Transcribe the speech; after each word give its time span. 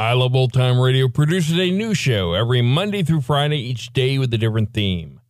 I 0.00 0.14
Love 0.14 0.34
Old 0.34 0.54
Time 0.54 0.80
Radio 0.80 1.08
produces 1.08 1.58
a 1.58 1.70
new 1.70 1.92
show 1.92 2.32
every 2.32 2.62
Monday 2.62 3.02
through 3.02 3.20
Friday, 3.20 3.58
each 3.58 3.92
day 3.92 4.16
with 4.16 4.32
a 4.32 4.38
different 4.38 4.72
theme. 4.72 5.20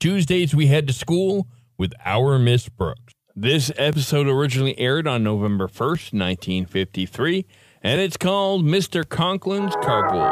Tuesdays, 0.00 0.54
we 0.54 0.66
head 0.66 0.86
to 0.88 0.92
school 0.92 1.48
with 1.78 1.94
Our 2.04 2.38
Miss 2.38 2.68
Brooks. 2.68 3.14
This 3.34 3.72
episode 3.78 4.26
originally 4.26 4.78
aired 4.78 5.08
on 5.08 5.24
November 5.24 5.66
1st, 5.66 6.12
1953, 6.12 7.46
and 7.82 8.02
it's 8.02 8.18
called 8.18 8.66
Mr. 8.66 9.02
Conklin's 9.02 9.74
Carpool. 9.76 10.28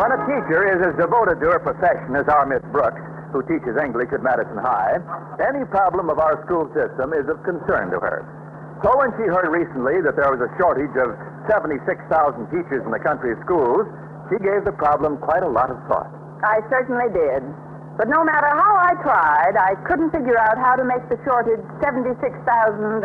When 0.00 0.12
a 0.12 0.18
teacher 0.24 0.78
is 0.78 0.86
as 0.86 0.96
devoted 0.96 1.40
to 1.40 1.46
her 1.50 1.58
profession 1.58 2.14
as 2.14 2.28
our 2.28 2.46
Miss 2.46 2.62
Brooks, 2.70 3.00
who 3.32 3.42
teaches 3.46 3.78
English 3.78 4.10
at 4.12 4.22
Madison 4.22 4.58
High, 4.58 4.98
any 5.42 5.64
problem 5.66 6.10
of 6.10 6.18
our 6.18 6.38
school 6.46 6.66
system 6.74 7.14
is 7.14 7.26
of 7.30 7.42
concern 7.42 7.90
to 7.94 7.98
her. 7.98 8.26
So 8.82 8.96
when 8.96 9.12
she 9.20 9.28
heard 9.28 9.48
recently 9.52 10.00
that 10.02 10.16
there 10.16 10.32
was 10.32 10.40
a 10.40 10.48
shortage 10.56 10.96
of 10.96 11.12
76,000 11.52 11.84
teachers 12.48 12.80
in 12.84 12.90
the 12.90 13.02
country's 13.02 13.36
schools, 13.44 13.84
she 14.32 14.38
gave 14.40 14.64
the 14.64 14.72
problem 14.72 15.18
quite 15.18 15.42
a 15.42 15.50
lot 15.50 15.68
of 15.68 15.76
thought. 15.84 16.08
I 16.40 16.64
certainly 16.72 17.12
did. 17.12 17.44
But 18.00 18.08
no 18.08 18.24
matter 18.24 18.48
how 18.48 18.74
I 18.80 18.94
tried, 19.04 19.60
I 19.60 19.74
couldn't 19.84 20.08
figure 20.08 20.38
out 20.40 20.56
how 20.56 20.72
to 20.76 20.84
make 20.84 21.04
the 21.12 21.20
shortage 21.20 21.60
76,001. 21.84 23.04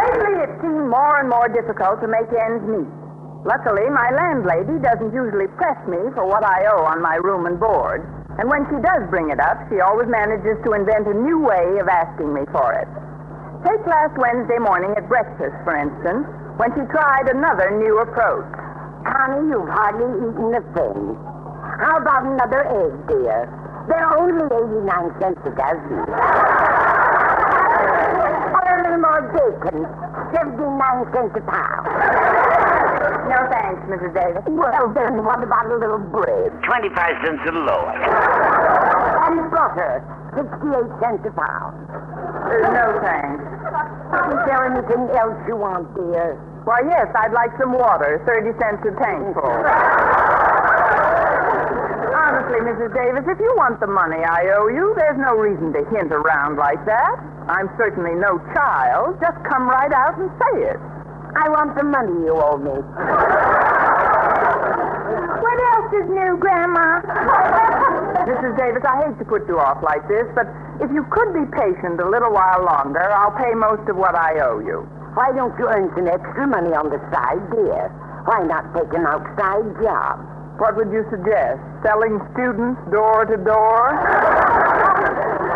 Lately, 0.00 0.34
it 0.40 0.52
seemed 0.64 0.88
more 0.88 1.20
and 1.20 1.28
more 1.28 1.52
difficult 1.52 2.00
to 2.00 2.08
make 2.08 2.32
ends 2.32 2.64
meet. 2.64 2.99
Luckily, 3.44 3.88
my 3.88 4.12
landlady 4.12 4.76
doesn't 4.84 5.16
usually 5.16 5.48
press 5.56 5.80
me 5.88 5.96
for 6.12 6.28
what 6.28 6.44
I 6.44 6.68
owe 6.76 6.84
on 6.84 7.00
my 7.00 7.16
room 7.24 7.46
and 7.48 7.58
board. 7.58 8.04
And 8.36 8.52
when 8.52 8.68
she 8.68 8.76
does 8.84 9.08
bring 9.08 9.32
it 9.32 9.40
up, 9.40 9.56
she 9.72 9.80
always 9.80 10.08
manages 10.12 10.60
to 10.64 10.76
invent 10.76 11.08
a 11.08 11.16
new 11.16 11.40
way 11.40 11.80
of 11.80 11.88
asking 11.88 12.36
me 12.36 12.44
for 12.52 12.76
it. 12.76 12.84
Take 13.64 13.80
last 13.88 14.12
Wednesday 14.20 14.60
morning 14.60 14.92
at 14.96 15.08
breakfast, 15.08 15.56
for 15.64 15.72
instance, 15.72 16.28
when 16.60 16.68
she 16.76 16.84
tried 16.92 17.32
another 17.32 17.72
new 17.80 18.04
approach. 18.04 18.44
Connie, 19.08 19.48
you've 19.48 19.72
hardly 19.72 20.08
eaten 20.20 20.52
a 20.52 20.64
thing. 20.76 21.16
How 21.80 21.96
about 21.96 22.28
another 22.28 22.60
egg, 22.68 22.92
dear? 23.08 23.48
They're 23.88 24.20
only 24.20 24.44
89 24.52 25.16
cents 25.16 25.40
a 25.48 25.52
dozen. 25.56 25.96
or 28.52 28.68
a 28.68 28.84
little 28.84 29.00
more 29.00 29.24
bacon, 29.32 29.88
79 30.28 31.08
cents 31.12 31.32
a 31.36 31.42
pound. 31.48 32.39
No 33.30 33.46
thanks, 33.46 33.78
Mrs. 33.86 34.10
Davis. 34.10 34.42
Well, 34.50 34.90
then, 34.90 35.22
what 35.22 35.38
about 35.38 35.70
a 35.70 35.76
little 35.78 36.02
bread? 36.02 36.50
25 36.66 36.90
cents 37.22 37.42
a 37.46 37.52
loaf. 37.54 37.94
And 39.22 39.46
butter, 39.54 40.02
68 40.34 40.90
cents 40.98 41.22
a 41.22 41.32
pound. 41.38 41.78
Uh, 41.86 42.74
no 42.74 42.86
thanks. 42.98 43.46
Is 44.34 44.40
there 44.50 44.66
anything 44.66 45.06
else 45.14 45.38
you 45.46 45.54
want, 45.54 45.86
dear? 45.94 46.34
Why, 46.66 46.82
yes, 46.90 47.06
I'd 47.14 47.30
like 47.30 47.54
some 47.62 47.72
water, 47.72 48.18
30 48.26 48.50
cents 48.58 48.82
a 48.82 48.92
tankful. 48.98 49.54
Honestly, 52.18 52.60
Mrs. 52.66 52.90
Davis, 52.90 53.24
if 53.30 53.38
you 53.38 53.54
want 53.56 53.78
the 53.78 53.86
money 53.86 54.18
I 54.26 54.50
owe 54.58 54.66
you, 54.66 54.92
there's 54.98 55.18
no 55.18 55.38
reason 55.38 55.72
to 55.72 55.86
hint 55.94 56.10
around 56.10 56.58
like 56.58 56.84
that. 56.86 57.14
I'm 57.46 57.70
certainly 57.78 58.14
no 58.18 58.38
child. 58.58 59.22
Just 59.22 59.38
come 59.46 59.70
right 59.70 59.92
out 59.94 60.18
and 60.18 60.30
say 60.34 60.74
it. 60.74 60.80
I 61.36 61.46
want 61.48 61.78
the 61.78 61.84
money 61.84 62.26
you 62.26 62.34
owe 62.34 62.58
me. 62.58 62.74
What 65.40 65.58
else 65.74 65.90
is 65.94 66.06
new, 66.10 66.36
Grandma? 66.42 67.00
Mrs. 68.26 68.56
Davis, 68.58 68.82
I 68.82 69.06
hate 69.06 69.18
to 69.18 69.24
put 69.24 69.46
you 69.46 69.58
off 69.58 69.82
like 69.82 70.06
this, 70.08 70.26
but 70.34 70.46
if 70.82 70.90
you 70.90 71.06
could 71.10 71.30
be 71.32 71.46
patient 71.54 72.00
a 72.00 72.08
little 72.08 72.32
while 72.32 72.64
longer, 72.66 73.02
I'll 73.02 73.34
pay 73.38 73.54
most 73.54 73.88
of 73.88 73.96
what 73.96 74.14
I 74.14 74.42
owe 74.42 74.58
you. 74.58 74.82
Why 75.14 75.32
don't 75.32 75.54
you 75.58 75.66
earn 75.70 75.90
some 75.94 76.06
extra 76.06 76.46
money 76.46 76.74
on 76.74 76.90
the 76.90 76.98
side, 77.14 77.42
dear? 77.50 77.90
Why 78.26 78.42
not 78.46 78.70
take 78.74 78.92
an 78.94 79.06
outside 79.06 79.66
job? 79.82 80.22
What 80.58 80.76
would 80.76 80.92
you 80.92 81.06
suggest? 81.10 81.58
Selling 81.82 82.20
students 82.34 82.78
door 82.92 83.24
to 83.24 83.36
door? 83.40 83.82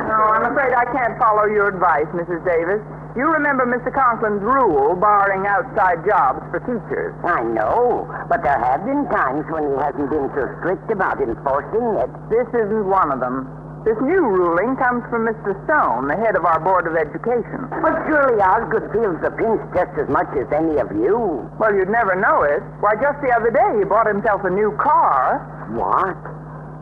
no, 0.08 0.18
I'm 0.38 0.48
afraid 0.48 0.72
I 0.72 0.86
can't 0.96 1.18
follow 1.18 1.44
your 1.50 1.68
advice, 1.68 2.08
Mrs. 2.16 2.40
Davis. 2.46 2.80
You 3.14 3.30
remember 3.30 3.62
Mr. 3.62 3.94
Conklin's 3.94 4.42
rule 4.42 4.98
barring 4.98 5.46
outside 5.46 6.02
jobs 6.02 6.42
for 6.50 6.58
teachers. 6.66 7.14
I 7.22 7.46
know, 7.46 8.10
but 8.26 8.42
there 8.42 8.58
have 8.58 8.82
been 8.82 9.06
times 9.06 9.46
when 9.54 9.70
he 9.70 9.74
hasn't 9.78 10.10
been 10.10 10.26
so 10.34 10.50
strict 10.58 10.90
about 10.90 11.22
enforcing 11.22 11.94
it. 12.02 12.10
This 12.26 12.50
isn't 12.50 12.90
one 12.90 13.14
of 13.14 13.22
them. 13.22 13.46
This 13.86 13.94
new 14.02 14.18
ruling 14.18 14.74
comes 14.82 15.06
from 15.14 15.30
Mr. 15.30 15.54
Stone, 15.62 16.08
the 16.08 16.18
head 16.18 16.34
of 16.34 16.42
our 16.42 16.58
Board 16.58 16.90
of 16.90 16.98
Education. 16.98 17.70
But 17.70 18.02
surely 18.10 18.42
Osgood 18.42 18.90
feels 18.90 19.20
the 19.22 19.30
pinch 19.30 19.62
just 19.78 19.94
as 19.94 20.08
much 20.10 20.34
as 20.34 20.50
any 20.50 20.82
of 20.82 20.90
you. 20.98 21.46
Well, 21.60 21.70
you'd 21.70 21.92
never 21.92 22.18
know 22.18 22.42
it. 22.42 22.66
Why, 22.82 22.98
just 22.98 23.22
the 23.22 23.30
other 23.30 23.54
day 23.54 23.78
he 23.78 23.84
bought 23.84 24.10
himself 24.10 24.42
a 24.42 24.50
new 24.50 24.74
car. 24.82 25.38
What? 25.70 26.18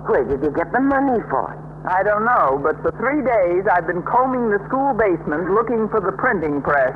Where 0.09 0.25
did 0.25 0.41
he 0.41 0.51
get 0.57 0.73
the 0.73 0.81
money 0.81 1.21
for 1.29 1.53
it? 1.53 1.62
I 1.83 2.03
don't 2.07 2.25
know, 2.25 2.63
but 2.63 2.79
for 2.79 2.95
three 2.95 3.27
days 3.27 3.67
I've 3.67 3.91
been 3.91 4.07
combing 4.07 4.55
the 4.55 4.63
school 4.71 4.95
basement 4.95 5.51
looking 5.51 5.91
for 5.91 5.99
the 5.99 6.15
printing 6.15 6.63
press. 6.63 6.95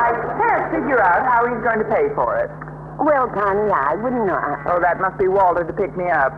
I 0.00 0.16
can't 0.40 0.64
figure 0.72 0.96
out 0.96 1.28
how 1.28 1.44
he's 1.44 1.60
going 1.60 1.84
to 1.84 1.88
pay 1.92 2.08
for 2.16 2.40
it. 2.40 2.48
Well, 2.98 3.28
Connie, 3.30 3.70
I 3.70 3.94
wouldn't 4.00 4.24
know. 4.26 4.40
Oh, 4.64 4.80
that 4.80 4.98
must 4.98 5.20
be 5.20 5.28
Walter 5.28 5.62
to 5.62 5.72
pick 5.76 5.94
me 5.94 6.08
up. 6.08 6.32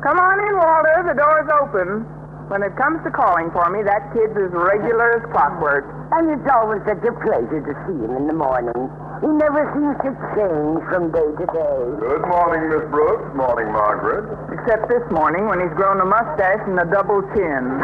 Come 0.00 0.16
on 0.22 0.38
in, 0.40 0.54
Walter. 0.56 1.10
The 1.10 1.18
door's 1.18 1.50
open. 1.58 2.06
When 2.48 2.62
it 2.62 2.72
comes 2.80 3.04
to 3.04 3.10
calling 3.10 3.50
for 3.52 3.68
me, 3.68 3.82
that 3.84 4.08
kid's 4.16 4.32
as 4.32 4.54
regular 4.54 5.20
as 5.20 5.26
clockwork. 5.34 5.84
And 6.16 6.32
it's 6.32 6.48
always 6.48 6.80
such 6.88 7.04
a 7.04 7.12
pleasure 7.20 7.60
to 7.60 7.74
see 7.84 7.98
him 7.98 8.16
in 8.16 8.24
the 8.24 8.32
morning. 8.32 8.88
He 9.20 9.28
never 9.28 9.68
seems 9.76 10.00
to 10.06 10.16
change 10.32 10.80
from 10.88 11.12
day 11.12 11.28
to 11.28 11.44
day. 11.50 11.78
Good 12.00 12.24
morning, 12.24 12.72
Miss 12.72 12.88
Brooks. 12.88 13.28
Morning, 13.36 13.68
Margaret. 13.68 14.24
Except 14.68 14.84
this 14.92 15.08
morning 15.08 15.48
when 15.48 15.64
he's 15.64 15.72
grown 15.80 15.96
a 15.96 16.04
mustache 16.04 16.60
and 16.68 16.76
a 16.76 16.84
double 16.92 17.24
chin. 17.32 17.80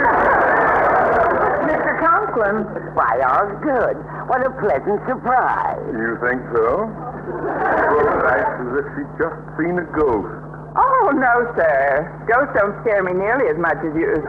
Mr. 1.65 1.97
Conklin. 1.97 2.61
Why, 2.93 3.17
good. 3.65 3.97
what 4.29 4.45
a 4.45 4.53
pleasant 4.61 5.01
surprise. 5.09 5.81
You 5.97 6.21
think 6.21 6.45
so? 6.53 6.85
Brooks 6.85 8.29
acts 8.29 8.61
as 8.61 8.85
if 8.85 8.87
she'd 9.01 9.09
just 9.17 9.33
seen 9.57 9.81
a 9.81 9.87
ghost. 9.97 10.29
Oh, 10.77 11.09
no, 11.17 11.49
sir. 11.57 12.05
Ghosts 12.29 12.53
don't 12.53 12.77
scare 12.85 13.01
me 13.01 13.17
nearly 13.17 13.49
as 13.49 13.57
much 13.57 13.81
as 13.81 13.97
you. 13.97 14.21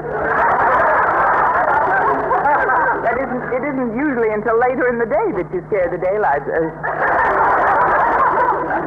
that 3.04 3.20
isn't, 3.20 3.44
it 3.52 3.68
isn't 3.68 4.00
usually 4.00 4.32
until 4.32 4.56
later 4.64 4.88
in 4.88 4.96
the 5.04 5.12
day 5.12 5.28
that 5.44 5.52
you 5.52 5.60
scare 5.68 5.92
the 5.92 6.00
daylight. 6.00 6.48
Uh, 6.48 6.72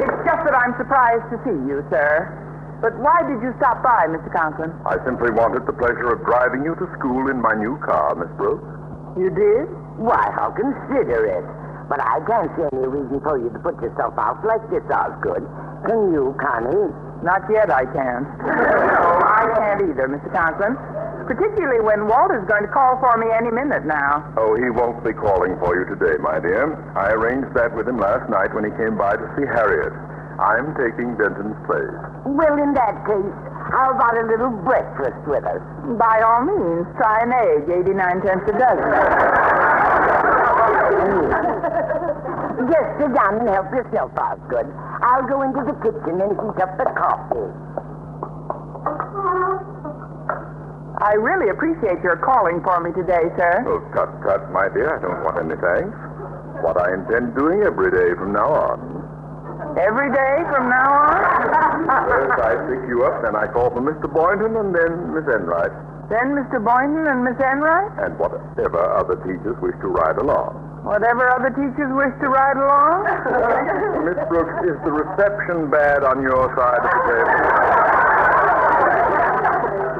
it's 0.00 0.24
just 0.24 0.40
that 0.48 0.56
I'm 0.56 0.72
surprised 0.80 1.28
to 1.28 1.38
see 1.44 1.68
you, 1.68 1.84
sir. 1.92 2.47
But 2.80 2.94
why 3.02 3.26
did 3.26 3.42
you 3.42 3.50
stop 3.58 3.82
by, 3.82 4.06
Mr. 4.06 4.30
Conklin? 4.30 4.70
I 4.86 5.02
simply 5.02 5.34
wanted 5.34 5.66
the 5.66 5.74
pleasure 5.74 6.14
of 6.14 6.22
driving 6.22 6.62
you 6.62 6.78
to 6.78 6.86
school 6.94 7.26
in 7.26 7.42
my 7.42 7.54
new 7.58 7.74
car, 7.82 8.14
Miss 8.14 8.30
Brooks. 8.38 8.62
You 9.18 9.34
did? 9.34 9.66
Why, 9.98 10.30
how 10.30 10.54
considerate. 10.54 11.42
But 11.90 11.98
I 11.98 12.22
can't 12.22 12.46
see 12.54 12.70
any 12.70 12.86
reason 12.86 13.18
for 13.18 13.34
you 13.34 13.50
to 13.50 13.58
put 13.58 13.82
yourself 13.82 14.14
out 14.14 14.44
like 14.46 14.62
this, 14.70 14.86
Osgood. 14.94 15.42
Can 15.90 16.14
you, 16.14 16.38
Connie? 16.38 16.94
Not 17.26 17.42
yet, 17.50 17.66
I 17.66 17.82
can't. 17.90 18.30
no, 18.46 19.02
I 19.26 19.42
can't 19.58 19.82
either, 19.90 20.06
Mr. 20.06 20.30
Conklin. 20.30 20.78
Particularly 21.26 21.82
when 21.82 22.06
Walter's 22.06 22.46
going 22.46 22.62
to 22.62 22.70
call 22.70 22.94
for 23.02 23.18
me 23.18 23.26
any 23.34 23.50
minute 23.50 23.84
now. 23.84 24.22
Oh, 24.38 24.54
he 24.54 24.70
won't 24.70 25.02
be 25.02 25.12
calling 25.12 25.58
for 25.58 25.74
you 25.74 25.84
today, 25.84 26.14
my 26.22 26.38
dear. 26.38 26.78
I 26.94 27.10
arranged 27.10 27.52
that 27.58 27.74
with 27.74 27.88
him 27.88 27.98
last 27.98 28.30
night 28.30 28.54
when 28.54 28.64
he 28.64 28.70
came 28.78 28.96
by 28.96 29.18
to 29.18 29.26
see 29.34 29.44
Harriet. 29.44 29.92
I'm 30.38 30.70
taking 30.78 31.18
Denton's 31.18 31.58
place. 31.66 31.98
Well, 32.22 32.54
in 32.62 32.70
that 32.78 33.02
case, 33.02 33.34
how 33.74 33.90
about 33.90 34.14
a 34.16 34.22
little 34.30 34.54
breakfast 34.62 35.18
with 35.26 35.42
us? 35.42 35.58
By 35.98 36.22
all 36.22 36.46
means, 36.46 36.86
try 36.96 37.26
an 37.26 37.34
egg, 37.34 37.66
89 37.66 38.22
cents 38.22 38.46
a 38.46 38.54
dozen. 38.54 38.86
Just 42.70 42.88
sit 43.02 43.10
down 43.14 43.40
and 43.42 43.48
help 43.50 43.66
yourself, 43.74 44.14
Osgood. 44.14 44.70
I'll 45.02 45.26
go 45.26 45.42
into 45.42 45.66
the 45.66 45.74
kitchen 45.82 46.22
and 46.22 46.30
heat 46.38 46.62
up 46.62 46.78
the 46.78 46.86
coffee. 46.94 47.50
I 51.00 51.14
really 51.14 51.50
appreciate 51.50 52.02
your 52.02 52.16
calling 52.18 52.60
for 52.62 52.78
me 52.82 52.90
today, 52.94 53.30
sir. 53.38 53.62
Oh, 53.66 53.78
tut, 53.94 54.10
tut, 54.22 54.50
my 54.52 54.68
dear. 54.68 54.98
I 54.98 55.02
don't 55.02 55.22
want 55.22 55.38
any 55.38 55.54
thanks. 55.58 55.94
What 56.62 56.74
I 56.78 56.94
intend 56.94 57.34
doing 57.38 57.62
every 57.62 57.90
day 57.90 58.14
from 58.18 58.32
now 58.32 58.50
on. 58.50 58.97
Every 59.76 60.08
day 60.10 60.34
from 60.48 60.68
now 60.70 60.88
on? 60.88 61.20
First, 62.08 62.40
I 62.40 62.52
pick 62.70 62.88
you 62.88 63.04
up, 63.04 63.22
then 63.22 63.36
I 63.36 63.46
call 63.52 63.70
for 63.70 63.80
Mr. 63.84 64.08
Boynton, 64.12 64.56
and 64.56 64.74
then 64.74 65.12
Miss 65.12 65.28
Enright, 65.28 65.72
then 66.08 66.32
Mr. 66.40 66.56
Boynton 66.62 67.04
and 67.06 67.22
Miss 67.24 67.36
Enright? 67.36 67.92
and 68.00 68.16
whatever 68.18 68.80
other 68.96 69.16
teachers 69.28 69.56
wish 69.60 69.76
to 69.84 69.88
ride 69.88 70.16
along. 70.16 70.56
Whatever 70.84 71.28
other 71.28 71.50
teachers 71.50 71.90
wish 71.92 72.14
to 72.22 72.28
ride 72.32 72.56
along? 72.56 73.04
Miss 74.08 74.16
Brooks, 74.32 74.56
is 74.64 74.78
the 74.88 74.92
reception 74.94 75.68
bad 75.70 76.02
on 76.04 76.22
your 76.22 76.48
side 76.56 76.80
of 76.80 76.90
the 76.90 77.02
table? 77.12 78.07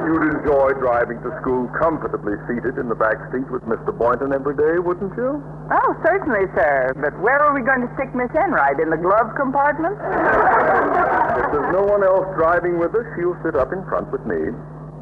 You'd 0.09 0.41
enjoy 0.41 0.73
driving 0.81 1.21
to 1.21 1.29
school 1.37 1.69
comfortably 1.77 2.33
seated 2.49 2.81
in 2.81 2.89
the 2.89 2.97
back 2.97 3.21
seat 3.29 3.45
with 3.53 3.61
Mr. 3.69 3.93
Boynton 3.93 4.33
every 4.33 4.57
day, 4.57 4.81
wouldn't 4.81 5.13
you? 5.13 5.37
oh, 5.69 5.91
certainly, 6.01 6.49
sir. 6.57 6.97
But 6.97 7.13
where 7.21 7.37
are 7.37 7.53
we 7.53 7.61
going 7.61 7.85
to 7.85 7.91
stick 7.93 8.09
Miss 8.17 8.33
Enright? 8.33 8.81
In 8.81 8.89
the 8.89 8.97
glove 8.97 9.37
compartment? 9.37 9.93
If 10.01 11.45
there's 11.53 11.69
no 11.77 11.85
one 11.85 12.01
else 12.01 12.25
driving 12.33 12.81
with 12.81 12.97
us, 12.97 13.05
she'll 13.13 13.37
sit 13.45 13.53
up 13.53 13.69
in 13.69 13.85
front 13.85 14.09
with 14.09 14.25
me. 14.25 14.49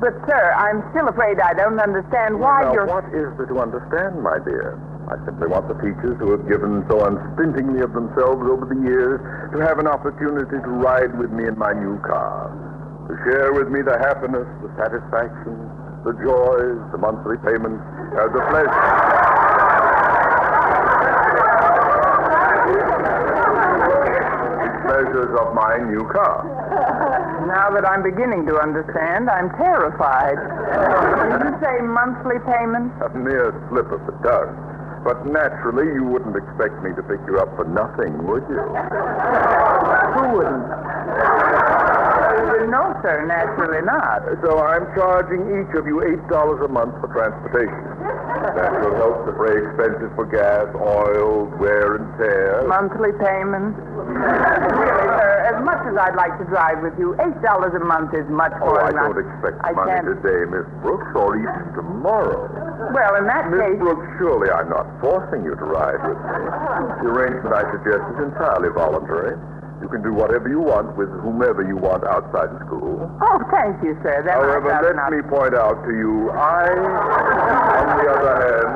But, 0.04 0.12
sir, 0.28 0.44
I'm 0.60 0.84
still 0.92 1.08
afraid 1.08 1.40
I 1.40 1.56
don't 1.56 1.80
understand 1.80 2.36
why 2.44 2.68
now, 2.68 2.74
you're. 2.76 2.92
what 2.92 3.08
is 3.16 3.32
there 3.40 3.48
to 3.48 3.64
understand, 3.64 4.20
my 4.22 4.44
dear? 4.44 4.76
I 5.08 5.16
simply 5.24 5.48
want 5.48 5.72
the 5.72 5.80
teachers 5.80 6.20
who 6.20 6.36
have 6.36 6.44
given 6.52 6.84
so 6.92 7.08
unstintingly 7.08 7.80
of 7.80 7.96
themselves 7.96 8.44
over 8.44 8.68
the 8.68 8.76
years 8.84 9.24
to 9.56 9.58
have 9.64 9.80
an 9.80 9.88
opportunity 9.88 10.60
to 10.60 10.72
ride 10.84 11.16
with 11.18 11.32
me 11.32 11.48
in 11.48 11.56
my 11.58 11.72
new 11.72 11.96
car, 12.04 12.52
to 13.08 13.14
share 13.24 13.54
with 13.54 13.70
me 13.70 13.82
the 13.82 13.98
happiness, 13.98 14.48
the 14.60 14.72
satisfaction, 14.76 15.56
the 16.04 16.12
joys, 16.20 16.80
the 16.92 17.00
monthly 17.00 17.40
payments, 17.40 17.84
uh, 18.20 18.28
the 18.36 18.44
pleasure. 18.52 18.84
pleasures 24.88 25.32
of 25.40 25.54
my 25.54 25.78
new 25.88 26.04
car. 26.12 26.44
Now 27.48 27.70
that 27.72 27.86
I'm 27.88 28.04
beginning 28.04 28.46
to 28.48 28.60
understand, 28.60 29.30
I'm 29.30 29.50
terrified. 29.56 30.36
Did 30.36 31.48
you 31.48 31.54
say 31.64 31.82
monthly 31.84 32.40
payment? 32.44 32.92
A 33.04 33.10
mere 33.16 33.54
slip 33.70 33.92
of 33.92 34.00
the 34.08 34.16
tongue. 34.24 34.56
But 35.04 35.26
naturally, 35.28 35.94
you 35.94 36.04
wouldn't 36.04 36.36
expect 36.36 36.84
me 36.84 36.92
to 36.96 37.04
pick 37.04 37.20
you 37.28 37.40
up 37.40 37.56
for 37.56 37.66
nothing, 37.66 38.26
would 38.28 38.44
you? 38.50 38.60
Who 40.18 40.24
wouldn't? 40.36 41.97
No, 42.68 42.92
sir, 43.02 43.24
naturally 43.26 43.80
not. 43.88 44.28
So 44.44 44.60
I'm 44.60 44.84
charging 44.94 45.40
each 45.56 45.72
of 45.80 45.88
you 45.88 46.04
eight 46.04 46.20
dollars 46.28 46.60
a 46.64 46.68
month 46.68 47.00
for 47.00 47.08
transportation. 47.16 47.80
That 48.60 48.84
will 48.84 48.96
help 49.00 49.24
to 49.26 49.32
defray 49.32 49.56
expenses 49.64 50.12
for 50.20 50.28
gas, 50.28 50.68
oil, 50.76 51.48
wear 51.60 51.96
and 51.96 52.08
tear. 52.20 52.68
Monthly 52.68 53.16
payment? 53.24 53.72
really, 53.80 55.08
sir, 55.16 55.32
as 55.48 55.58
much 55.64 55.80
as 55.88 55.96
I'd 55.96 56.16
like 56.20 56.36
to 56.44 56.46
drive 56.52 56.84
with 56.84 56.94
you, 57.00 57.16
eight 57.24 57.40
dollars 57.42 57.72
a 57.72 57.84
month 57.84 58.12
is 58.14 58.28
much 58.28 58.52
Oh, 58.60 58.76
more 58.76 58.84
I 58.84 58.92
than 58.92 59.16
don't 59.16 59.20
expect 59.24 59.58
I 59.64 59.72
money 59.72 59.92
can't. 60.04 60.08
today, 60.20 60.42
Miss 60.52 60.68
Brooks, 60.84 61.08
or 61.16 61.40
even 61.40 61.64
tomorrow. 61.72 62.52
Well, 62.92 63.16
in 63.16 63.26
that 63.32 63.48
Miss 63.48 63.64
case, 63.64 63.80
Brooks, 63.80 64.08
surely 64.20 64.52
I'm 64.52 64.68
not 64.70 64.86
forcing 65.00 65.44
you 65.48 65.56
to 65.56 65.66
ride 65.66 66.04
with 66.04 66.20
me. 66.20 66.36
The 67.04 67.08
arrangement 67.16 67.56
I 67.56 67.64
suggest 67.72 68.04
is 68.12 68.18
entirely 68.28 68.70
voluntary. 68.76 69.40
You 69.82 69.88
can 69.90 70.02
do 70.02 70.12
whatever 70.14 70.50
you 70.50 70.60
want 70.60 70.98
with 70.98 71.10
whomever 71.22 71.62
you 71.62 71.78
want 71.78 72.04
outside 72.04 72.50
of 72.50 72.58
school. 72.66 72.98
oh, 73.22 73.40
thank 73.54 73.78
you, 73.86 73.94
sir. 74.02 74.24
Then 74.26 74.34
However, 74.34 74.74
let 74.74 74.98
me 75.14 75.22
point 75.30 75.54
out 75.54 75.78
to 75.86 75.92
you, 75.94 76.30
I, 76.34 76.66
on 77.78 77.88
the 78.02 78.08
other 78.10 78.34
hand, 78.42 78.74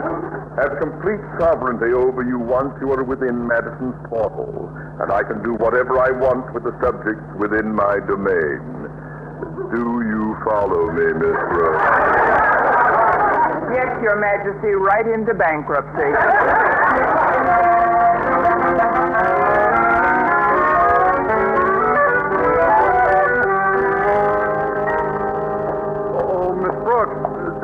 have 0.62 0.77
complete 0.77 1.19
sovereignty 1.42 1.89
over 1.94 2.21
you 2.21 2.38
once 2.38 2.77
you 2.80 2.92
are 2.94 3.03
within 3.03 3.48
Madison's 3.48 3.98
portal, 4.09 4.69
and 5.01 5.12
I 5.12 5.24
can 5.24 5.42
do 5.42 5.56
whatever 5.57 5.98
I 5.98 6.12
want 6.12 6.53
with 6.53 6.63
the 6.69 6.75
subjects 6.83 7.25
within 7.42 7.74
my 7.74 7.97
domain. 8.06 8.62
Do 9.74 10.06
you 10.06 10.38
follow 10.45 10.92
me, 10.94 11.07
Miss 11.18 11.39
Brooks? 11.50 11.81
Yes, 13.74 13.89
Your 14.04 14.19
Majesty, 14.21 14.75
right 14.77 15.07
into 15.07 15.33
bankruptcy. 15.33 16.13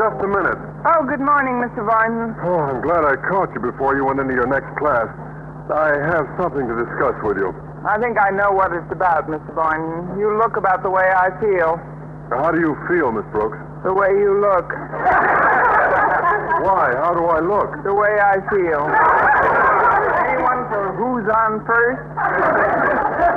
just 0.07 0.23
a 0.23 0.27
minute. 0.27 0.55
Oh, 0.87 1.03
good 1.03 1.19
morning, 1.19 1.59
Mr. 1.59 1.83
Boynton. 1.83 2.31
Oh, 2.39 2.63
I'm 2.63 2.79
glad 2.79 3.03
I 3.03 3.19
caught 3.27 3.51
you 3.51 3.59
before 3.59 3.99
you 3.99 4.07
went 4.07 4.23
into 4.23 4.31
your 4.31 4.47
next 4.47 4.71
class. 4.79 5.11
I 5.67 5.99
have 6.15 6.23
something 6.39 6.63
to 6.63 6.75
discuss 6.79 7.19
with 7.27 7.35
you. 7.35 7.51
I 7.83 7.99
think 7.99 8.15
I 8.15 8.31
know 8.31 8.55
what 8.55 8.71
it's 8.71 8.87
about, 8.87 9.27
Mr. 9.27 9.51
Boynton. 9.51 10.15
You 10.15 10.31
look 10.39 10.55
about 10.55 10.79
the 10.79 10.89
way 10.89 11.03
I 11.11 11.27
feel. 11.43 11.75
How 12.31 12.55
do 12.55 12.59
you 12.63 12.79
feel, 12.87 13.11
Miss 13.11 13.27
Brooks? 13.35 13.59
The 13.83 13.91
way 13.91 14.15
you 14.15 14.39
look. 14.39 14.71
Why? 16.63 16.95
How 17.03 17.11
do 17.11 17.27
I 17.27 17.43
look? 17.43 17.83
The 17.83 17.91
way 17.91 18.15
I 18.23 18.39
feel. 18.47 18.87
Anyone 20.23 20.71
for 20.71 20.95
who's 20.95 21.27
on 21.27 21.67
first? 21.67 21.99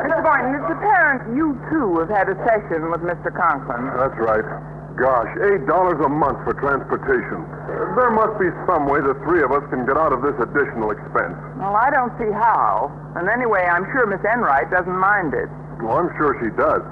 Mr. 0.07 0.23
Boynton, 0.23 0.55
it's 0.55 0.71
apparent 0.71 1.35
you, 1.35 1.59
too, 1.67 1.99
have 1.99 2.15
had 2.15 2.31
a 2.31 2.39
session 2.47 2.95
with 2.95 3.03
Mr. 3.03 3.35
Conklin. 3.35 3.91
That's 3.99 4.15
right. 4.23 4.47
Gosh, 4.99 5.31
eight 5.53 5.65
dollars 5.67 5.97
a 6.05 6.09
month 6.11 6.43
for 6.45 6.53
transportation. 6.59 7.47
There 7.97 8.11
must 8.11 8.37
be 8.39 8.51
some 8.67 8.85
way 8.91 9.01
the 9.01 9.15
three 9.25 9.41
of 9.43 9.51
us 9.53 9.63
can 9.71 9.87
get 9.87 9.97
out 9.97 10.13
of 10.13 10.21
this 10.21 10.35
additional 10.43 10.91
expense. 10.91 11.37
Well, 11.57 11.73
I 11.79 11.89
don't 11.91 12.13
see 12.21 12.29
how. 12.29 12.91
And 13.17 13.29
anyway, 13.31 13.65
I'm 13.65 13.87
sure 13.95 14.05
Miss 14.07 14.21
Enright 14.27 14.69
doesn't 14.71 14.99
mind 14.99 15.33
it. 15.33 15.49
Well, 15.81 15.97
I'm 16.05 16.11
sure 16.21 16.37
she 16.43 16.51
does. 16.53 16.83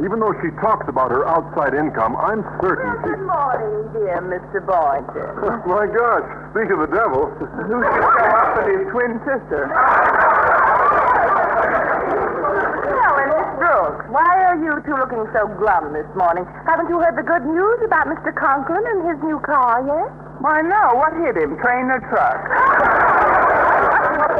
Even 0.00 0.16
though 0.22 0.32
she 0.40 0.48
talks 0.62 0.88
about 0.88 1.10
her 1.12 1.28
outside 1.28 1.74
income, 1.76 2.16
I'm 2.16 2.40
certain 2.64 2.88
she. 3.04 3.12
Good 3.12 3.26
morning, 3.28 3.76
dear 3.92 4.22
Mr. 4.24 4.64
Boynton. 4.64 5.60
My 5.68 5.84
gosh, 5.84 6.24
speak 6.56 6.72
of 6.72 6.80
the 6.80 6.88
devil. 6.88 7.28
Who 7.36 7.44
should 7.44 7.84
show 7.84 8.30
up 8.40 8.56
with 8.56 8.68
his 8.72 8.82
twin 8.94 9.20
sister? 9.28 9.68
Well, 13.70 13.86
Brooks, 13.86 14.10
why 14.10 14.26
are 14.50 14.58
you 14.58 14.82
two 14.82 14.98
looking 14.98 15.22
so 15.30 15.46
glum 15.62 15.94
this 15.94 16.08
morning? 16.18 16.42
Haven't 16.66 16.90
you 16.90 16.98
heard 16.98 17.14
the 17.14 17.22
good 17.22 17.46
news 17.46 17.78
about 17.86 18.10
Mr. 18.10 18.34
Conklin 18.34 18.82
and 18.82 19.06
his 19.06 19.22
new 19.22 19.38
car 19.46 19.78
yet? 19.86 20.10
Why, 20.42 20.58
no. 20.58 20.98
What 20.98 21.14
hit 21.22 21.38
him? 21.38 21.54
Train 21.62 21.86
or 21.86 22.02
truck? 22.10 22.40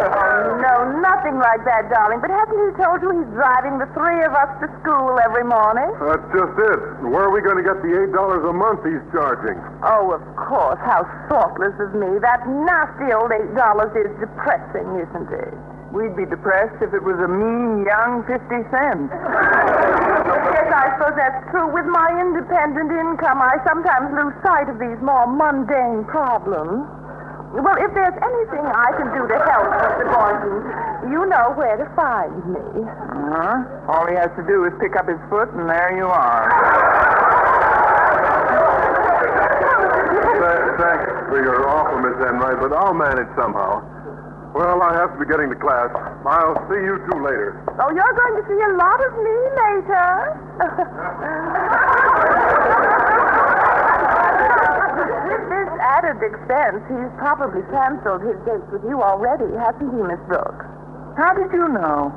Oh, 0.00 0.56
no, 0.60 0.74
nothing 1.00 1.36
like 1.38 1.64
that, 1.64 1.90
darling. 1.92 2.20
But 2.20 2.30
hasn't 2.30 2.56
he 2.56 2.70
told 2.82 3.02
you 3.02 3.10
he's 3.20 3.32
driving 3.36 3.76
the 3.78 3.88
three 3.92 4.22
of 4.24 4.32
us 4.32 4.48
to 4.64 4.66
school 4.80 5.18
every 5.20 5.44
morning? 5.44 5.88
That's 6.00 6.24
just 6.32 6.54
it. 6.56 6.80
Where 7.04 7.28
are 7.28 7.32
we 7.34 7.40
going 7.44 7.60
to 7.60 7.66
get 7.66 7.80
the 7.84 7.92
eight 8.00 8.12
dollars 8.12 8.40
a 8.44 8.52
month 8.52 8.80
he's 8.84 9.02
charging? 9.12 9.60
Oh, 9.84 10.12
of 10.16 10.22
course. 10.36 10.78
How 10.80 11.04
thoughtless 11.28 11.76
of 11.80 11.92
me. 11.92 12.16
That 12.20 12.44
nasty 12.48 13.12
old 13.12 13.32
eight 13.32 13.52
dollars 13.56 13.92
is 13.92 14.08
depressing, 14.20 14.88
isn't 15.04 15.28
it? 15.32 15.52
We'd 15.90 16.14
be 16.14 16.22
depressed 16.22 16.78
if 16.78 16.94
it 16.94 17.02
was 17.02 17.18
a 17.18 17.26
mean, 17.26 17.82
young 17.82 18.22
50 18.22 18.38
cents. 18.70 19.10
Yes, 19.10 20.68
I 20.70 20.94
suppose 20.94 21.18
that's 21.18 21.42
true. 21.50 21.66
With 21.66 21.86
my 21.90 22.14
independent 22.14 22.94
income, 22.94 23.42
I 23.42 23.58
sometimes 23.66 24.14
lose 24.14 24.30
sight 24.46 24.70
of 24.70 24.78
these 24.78 25.02
more 25.02 25.26
mundane 25.26 26.06
problems. 26.06 26.86
Well, 27.50 27.74
if 27.82 27.90
there's 27.90 28.14
anything 28.14 28.62
I 28.62 28.94
can 28.94 29.10
do 29.10 29.26
to 29.26 29.38
help, 29.42 29.66
Mr. 29.66 30.06
Boynton, 30.14 31.10
you 31.10 31.26
know 31.26 31.58
where 31.58 31.74
to 31.74 31.86
find 31.98 32.38
me. 32.54 32.86
Uh-huh. 32.86 33.90
All 33.90 34.06
he 34.06 34.14
has 34.14 34.30
to 34.38 34.46
do 34.46 34.70
is 34.70 34.72
pick 34.78 34.94
up 34.94 35.10
his 35.10 35.18
foot, 35.26 35.50
and 35.58 35.66
there 35.66 35.90
you 35.98 36.06
are. 36.06 36.46
Thanks 40.78 41.10
for 41.28 41.42
your 41.42 41.68
offer, 41.68 41.98
Miss 42.00 42.16
Enright, 42.24 42.58
but 42.62 42.72
I'll 42.72 42.94
manage 42.94 43.28
somehow. 43.36 43.99
Well, 44.54 44.82
I 44.82 44.92
have 44.98 45.14
to 45.14 45.18
be 45.22 45.30
getting 45.30 45.48
to 45.48 45.54
class. 45.54 45.94
I'll 46.26 46.58
see 46.66 46.82
you 46.82 46.98
two 47.06 47.22
later. 47.22 47.54
Oh, 47.78 47.90
you're 47.94 48.14
going 48.18 48.34
to 48.34 48.44
see 48.50 48.58
a 48.58 48.72
lot 48.74 48.98
of 48.98 49.12
me 49.22 49.36
later. 49.62 50.10
With 55.30 55.44
this 55.54 55.70
added 55.78 56.18
expense, 56.18 56.82
he's 56.90 57.12
probably 57.22 57.62
canceled 57.70 58.26
his 58.26 58.34
date 58.42 58.66
with 58.74 58.82
you 58.90 58.98
already, 58.98 59.46
hasn't 59.54 59.86
he, 59.86 60.02
Miss 60.02 60.18
Brooks? 60.26 60.66
How 61.14 61.30
did 61.30 61.54
you 61.54 61.70
know? 61.70 62.10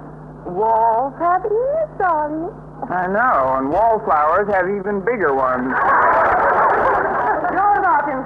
Walls 0.50 1.13
have 1.22 1.46
ears, 1.46 1.90
darling. 2.02 2.50
I 2.90 3.08
know, 3.08 3.62
and 3.62 3.70
wallflowers 3.70 4.50
have 4.50 4.66
even 4.68 5.06
bigger 5.06 5.34
ones. 5.38 5.70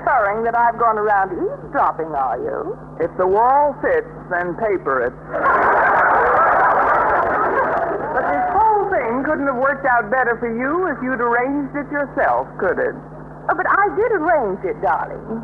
You're 0.07 0.15
not 0.15 0.23
inferring 0.23 0.43
that 0.47 0.55
I've 0.55 0.79
gone 0.79 0.97
around 0.97 1.35
eavesdropping, 1.35 2.15
are 2.15 2.39
you? 2.39 2.79
If 3.03 3.11
the 3.17 3.27
wall 3.27 3.75
fits, 3.83 4.07
then 4.31 4.55
paper 4.55 5.03
it. 5.03 5.13
but 8.15 8.23
this 8.31 8.47
whole 8.55 8.87
thing 8.87 9.27
couldn't 9.27 9.51
have 9.51 9.59
worked 9.59 9.83
out 9.85 10.07
better 10.09 10.39
for 10.39 10.47
you 10.47 10.87
if 10.87 10.97
you'd 11.03 11.19
arranged 11.19 11.75
it 11.75 11.91
yourself, 11.91 12.47
could 12.55 12.79
it? 12.79 12.95
Oh, 13.51 13.55
but 13.55 13.67
I 13.67 13.83
did 13.99 14.11
arrange 14.15 14.63
it, 14.63 14.79
darling. 14.79 15.43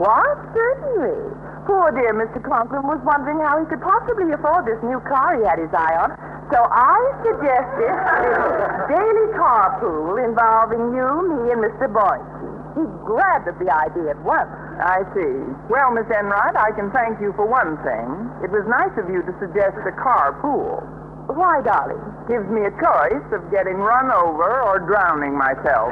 What? 0.00 0.40
Certainly. 0.56 1.36
Poor 1.68 1.92
dear 1.92 2.16
Mr. 2.16 2.40
Conklin 2.40 2.88
was 2.88 3.00
wondering 3.04 3.44
how 3.44 3.60
he 3.60 3.68
could 3.68 3.84
possibly 3.84 4.32
afford 4.32 4.64
this 4.64 4.80
new 4.88 5.04
car 5.04 5.36
he 5.36 5.44
had 5.44 5.60
his 5.60 5.68
eye 5.76 5.96
on. 6.00 6.16
So 6.48 6.64
I 6.64 6.96
suggested 7.28 7.92
this 8.16 8.40
daily 8.88 9.28
carpool 9.36 10.16
involving 10.16 10.96
you, 10.96 11.08
me, 11.28 11.52
and 11.52 11.60
Mr. 11.60 11.92
Boynton. 11.92 12.37
He 12.78 12.86
grabbed 13.02 13.50
at 13.50 13.58
the 13.58 13.66
idea 13.66 14.14
at 14.14 14.22
once. 14.22 14.46
I 14.78 15.02
see. 15.10 15.34
Well, 15.66 15.90
Miss 15.90 16.06
Enright, 16.14 16.54
I 16.54 16.70
can 16.78 16.94
thank 16.94 17.18
you 17.18 17.34
for 17.34 17.42
one 17.42 17.74
thing. 17.82 18.06
It 18.46 18.54
was 18.54 18.62
nice 18.70 18.94
of 18.94 19.10
you 19.10 19.18
to 19.26 19.34
suggest 19.42 19.74
a 19.82 19.90
carpool. 19.98 20.78
Why, 21.26 21.60
darling? 21.60 21.98
Gives 22.30 22.46
me 22.46 22.62
a 22.62 22.70
choice 22.78 23.26
of 23.34 23.42
getting 23.50 23.82
run 23.82 24.12
over 24.14 24.62
or 24.62 24.78
drowning 24.78 25.36
myself. 25.36 25.90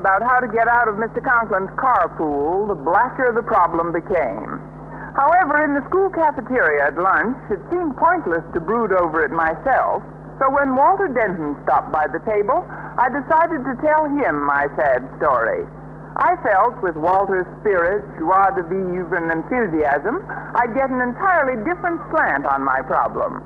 About 0.00 0.24
how 0.24 0.40
to 0.40 0.48
get 0.48 0.64
out 0.64 0.88
of 0.88 0.96
Mr. 0.96 1.20
Conklin's 1.20 1.68
carpool, 1.76 2.64
the 2.72 2.74
blacker 2.74 3.36
the 3.36 3.44
problem 3.44 3.92
became. 3.92 4.56
However, 5.12 5.60
in 5.60 5.76
the 5.76 5.84
school 5.92 6.08
cafeteria 6.08 6.88
at 6.88 6.96
lunch, 6.96 7.36
it 7.52 7.60
seemed 7.68 8.00
pointless 8.00 8.40
to 8.56 8.64
brood 8.64 8.96
over 8.96 9.20
it 9.20 9.28
myself. 9.28 10.00
So 10.40 10.48
when 10.48 10.72
Walter 10.72 11.12
Denton 11.12 11.52
stopped 11.68 11.92
by 11.92 12.08
the 12.08 12.24
table, 12.24 12.64
I 12.96 13.12
decided 13.12 13.60
to 13.60 13.76
tell 13.84 14.08
him 14.08 14.40
my 14.40 14.72
sad 14.80 15.04
story. 15.20 15.68
I 16.16 16.32
felt 16.40 16.80
with 16.80 16.96
Walter's 16.96 17.44
spirit, 17.60 18.00
joie 18.16 18.56
de 18.56 18.64
vivre, 18.64 19.20
and 19.20 19.28
enthusiasm, 19.28 20.24
I'd 20.56 20.72
get 20.72 20.88
an 20.88 21.04
entirely 21.04 21.60
different 21.68 22.00
slant 22.08 22.48
on 22.48 22.64
my 22.64 22.80
problem. 22.88 23.44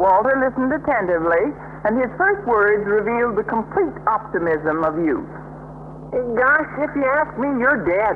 Walter 0.00 0.32
listened 0.40 0.72
attentively, 0.72 1.52
and 1.84 2.00
his 2.00 2.08
first 2.16 2.40
words 2.48 2.88
revealed 2.88 3.36
the 3.36 3.44
complete 3.44 3.92
optimism 4.08 4.80
of 4.80 4.96
youth. 4.96 5.43
Gosh, 6.14 6.70
if 6.78 6.94
you 6.94 7.04
ask 7.04 7.36
me, 7.38 7.48
you're 7.58 7.82
dead. 7.82 8.14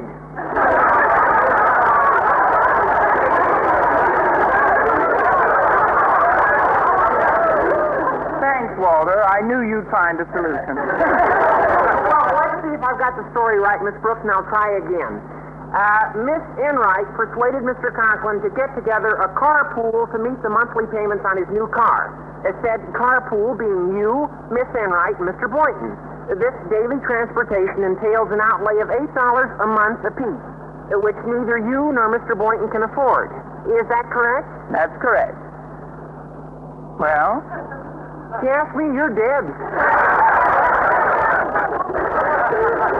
Thanks, 8.38 8.74
Walter. 8.78 9.18
I 9.26 9.42
knew 9.42 9.66
you'd 9.66 9.90
find 9.90 10.14
a 10.22 10.26
solution. 10.30 10.78
Well, 10.78 12.26
let's 12.38 12.62
see 12.62 12.70
if 12.70 12.82
I've 12.86 13.02
got 13.02 13.18
the 13.18 13.26
story 13.34 13.58
right, 13.58 13.82
Miss 13.82 13.98
Brooks, 13.98 14.22
and 14.22 14.30
I'll 14.30 14.46
try 14.46 14.78
again. 14.78 15.18
Uh, 15.74 16.22
Miss 16.22 16.44
Enright 16.64 17.10
persuaded 17.18 17.66
Mr. 17.66 17.90
Conklin 17.92 18.40
to 18.46 18.50
get 18.54 18.72
together 18.78 19.18
a 19.20 19.28
carpool 19.34 20.06
to 20.14 20.18
meet 20.22 20.38
the 20.40 20.48
monthly 20.48 20.86
payments 20.94 21.26
on 21.26 21.36
his 21.36 21.50
new 21.50 21.66
car. 21.74 22.14
It 22.46 22.54
said 22.62 22.80
carpool 22.94 23.58
being 23.58 23.98
you, 23.98 24.30
Miss 24.54 24.70
Enright, 24.72 25.18
and 25.18 25.28
Mr. 25.28 25.50
Boynton. 25.50 25.98
This 26.28 26.52
daily 26.68 27.00
transportation 27.08 27.88
entails 27.88 28.28
an 28.28 28.40
outlay 28.44 28.76
of 28.84 28.92
$8 28.92 29.00
a 29.00 29.66
month 29.66 30.04
apiece, 30.04 30.44
which 31.00 31.16
neither 31.24 31.56
you 31.56 31.88
nor 31.96 32.12
Mr. 32.12 32.36
Boynton 32.36 32.68
can 32.68 32.82
afford. 32.84 33.32
Is 33.64 33.88
that 33.88 34.04
correct? 34.12 34.44
That's 34.70 34.92
correct. 35.00 35.40
Well, 37.00 37.40
ask 38.44 38.76
me, 38.76 38.92
you're 38.92 39.08
dead. 39.16 39.48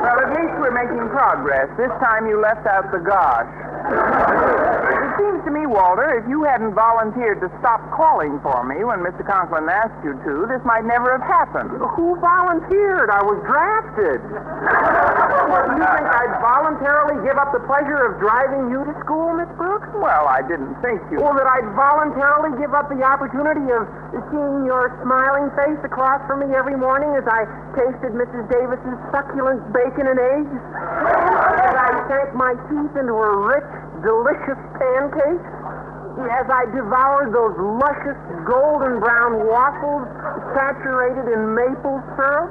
well, 0.00 0.18
at 0.24 0.30
least 0.32 0.54
we're 0.56 0.72
making 0.72 1.08
progress. 1.12 1.68
This 1.76 1.92
time 2.00 2.26
you 2.28 2.40
left 2.40 2.66
out 2.66 2.90
the 2.90 2.98
gosh. 3.04 4.77
Seems 5.18 5.42
to 5.44 5.50
me, 5.50 5.66
Walter, 5.66 6.14
if 6.14 6.30
you 6.30 6.46
hadn't 6.46 6.78
volunteered 6.78 7.42
to 7.42 7.50
stop 7.58 7.82
calling 7.90 8.38
for 8.38 8.62
me 8.62 8.86
when 8.86 9.02
Mr. 9.02 9.26
Conklin 9.26 9.66
asked 9.66 9.98
you 10.06 10.14
to, 10.14 10.46
this 10.46 10.62
might 10.62 10.86
never 10.86 11.10
have 11.10 11.26
happened. 11.26 11.74
Who 11.74 12.14
volunteered? 12.22 13.10
I 13.10 13.26
was 13.26 13.42
drafted. 13.42 14.22
Do 14.22 15.74
you 15.74 15.88
think 15.90 16.06
I'd 16.06 16.38
voluntarily 16.38 17.18
give 17.26 17.34
up 17.34 17.50
the 17.50 17.58
pleasure 17.66 17.98
of 18.06 18.22
driving 18.22 18.70
you 18.70 18.86
to 18.86 18.94
school, 19.02 19.34
Miss 19.34 19.50
Brooks? 19.58 19.90
Well, 19.98 20.30
I 20.30 20.46
didn't 20.46 20.78
think 20.86 21.02
you. 21.10 21.18
Or 21.18 21.34
that 21.34 21.50
I'd 21.50 21.66
voluntarily 21.74 22.54
give 22.54 22.70
up 22.78 22.86
the 22.86 23.02
opportunity 23.02 23.66
of 23.74 23.90
seeing 24.30 24.70
your 24.70 24.94
smiling 25.02 25.50
face 25.58 25.82
across 25.82 26.22
from 26.30 26.46
me 26.46 26.54
every 26.54 26.78
morning 26.78 27.18
as 27.18 27.26
I 27.26 27.42
tasted 27.74 28.14
Mrs. 28.14 28.46
Davis's 28.46 28.98
succulent 29.10 29.66
bacon 29.74 30.06
and 30.06 30.18
eggs? 30.22 30.54
As 31.58 31.74
I 31.74 31.90
sank 32.06 32.34
my 32.34 32.54
teeth 32.70 32.94
into 32.96 33.14
her 33.14 33.34
rich, 33.44 33.66
delicious 34.02 34.60
pancakes? 34.78 35.48
As 36.18 36.50
I 36.50 36.66
devoured 36.74 37.30
those 37.30 37.54
luscious 37.78 38.18
golden 38.42 38.98
brown 38.98 39.46
waffles 39.46 40.02
saturated 40.50 41.30
in 41.30 41.54
maple 41.54 42.02
syrup? 42.18 42.50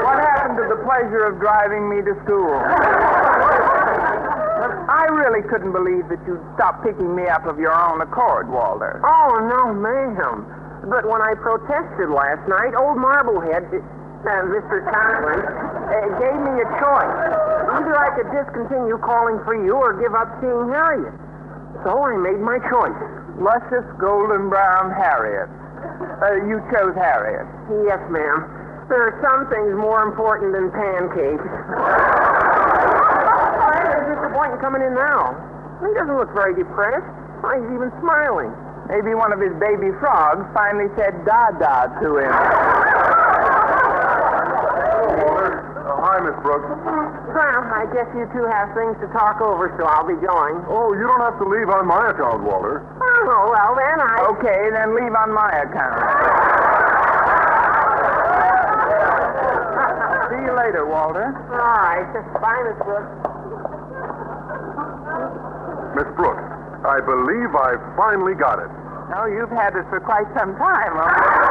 What 0.00 0.16
happened 0.16 0.56
to 0.56 0.66
the 0.72 0.80
pleasure 0.80 1.28
of 1.28 1.38
driving 1.40 1.92
me 1.92 2.00
to 2.08 2.16
school? 2.24 2.56
I 4.88 5.04
really 5.12 5.42
couldn't 5.46 5.72
believe 5.72 6.08
that 6.08 6.24
you'd 6.26 6.40
stop 6.56 6.82
picking 6.82 7.14
me 7.14 7.28
up 7.28 7.44
of 7.44 7.58
your 7.60 7.76
own 7.76 8.00
accord, 8.00 8.48
Walter. 8.48 9.00
Oh, 9.04 9.36
no, 9.44 9.74
ma'am. 9.76 10.46
But 10.88 11.04
when 11.04 11.20
I 11.20 11.34
protested 11.34 12.08
last 12.08 12.48
night, 12.48 12.72
old 12.74 12.96
Marblehead, 12.96 13.68
uh, 14.26 14.42
Mr. 14.50 14.82
Conklin, 14.90 15.40
uh, 15.40 16.06
gave 16.18 16.38
me 16.42 16.58
a 16.58 16.68
choice. 16.82 17.14
Either 17.70 17.94
I 17.94 18.08
could 18.18 18.28
discontinue 18.34 18.98
calling 18.98 19.38
for 19.44 19.54
you 19.54 19.76
or 19.76 19.94
give 20.00 20.14
up 20.14 20.26
seeing 20.40 20.72
Harriet. 20.74 21.14
So 21.84 21.94
I 21.94 22.16
made 22.18 22.40
my 22.42 22.58
choice. 22.66 22.98
Luscious 23.38 23.86
golden 24.02 24.50
brown 24.50 24.90
Harriet. 24.90 25.46
Uh, 26.18 26.42
you 26.50 26.58
chose 26.74 26.94
Harriet. 26.98 27.46
Yes, 27.86 28.02
ma'am. 28.10 28.42
There 28.90 29.04
are 29.04 29.14
some 29.22 29.46
things 29.52 29.76
more 29.76 30.02
important 30.02 30.50
than 30.56 30.72
pancakes. 30.72 31.44
Why 33.54 33.78
is 33.84 34.02
Mr. 34.10 34.32
Boynton 34.32 34.58
coming 34.58 34.82
in 34.82 34.94
now? 34.96 35.36
He 35.84 35.92
doesn't 35.94 36.16
look 36.16 36.34
very 36.34 36.56
depressed. 36.56 37.06
Why, 37.44 37.60
he's 37.62 37.70
even 37.70 37.92
smiling. 38.00 38.50
Maybe 38.90 39.14
one 39.14 39.30
of 39.30 39.38
his 39.38 39.52
baby 39.60 39.92
frogs 40.00 40.42
finally 40.56 40.88
said 40.96 41.12
da-da 41.28 41.86
to 42.00 42.16
him. 42.18 42.32
Walter. 45.22 45.60
Uh, 45.86 46.00
hi, 46.18 46.26
Miss 46.26 46.34
Brooks. 46.42 46.66
Well, 46.66 47.62
I 47.70 47.86
guess 47.94 48.10
you 48.10 48.26
two 48.34 48.42
have 48.50 48.74
things 48.74 48.98
to 48.98 49.06
talk 49.14 49.38
over, 49.40 49.70
so 49.78 49.86
I'll 49.86 50.06
be 50.06 50.18
going. 50.18 50.58
Oh, 50.66 50.90
you 50.98 51.06
don't 51.06 51.22
have 51.22 51.38
to 51.38 51.46
leave 51.46 51.70
on 51.70 51.86
my 51.86 52.10
account, 52.10 52.42
Walter. 52.42 52.82
Oh, 52.82 53.54
well, 53.54 53.78
then 53.78 54.02
I... 54.02 54.26
Okay, 54.34 54.74
then 54.74 54.98
leave 54.98 55.14
on 55.14 55.30
my 55.30 55.46
account. 55.62 56.02
See 60.34 60.42
you 60.42 60.58
later, 60.58 60.90
Walter. 60.90 61.30
All 61.54 61.78
right. 61.86 62.10
Bye, 62.42 62.66
Miss 62.66 62.82
Brooks. 62.82 63.14
Miss 65.94 66.10
Brooks, 66.18 66.42
I 66.82 66.98
believe 66.98 67.54
I've 67.54 67.78
finally 67.94 68.34
got 68.34 68.58
it. 68.58 68.66
Oh, 69.14 69.26
you've 69.26 69.50
had 69.54 69.74
it 69.74 69.86
for 69.88 70.00
quite 70.00 70.26
some 70.34 70.56
time, 70.58 70.92
huh? 70.98 71.47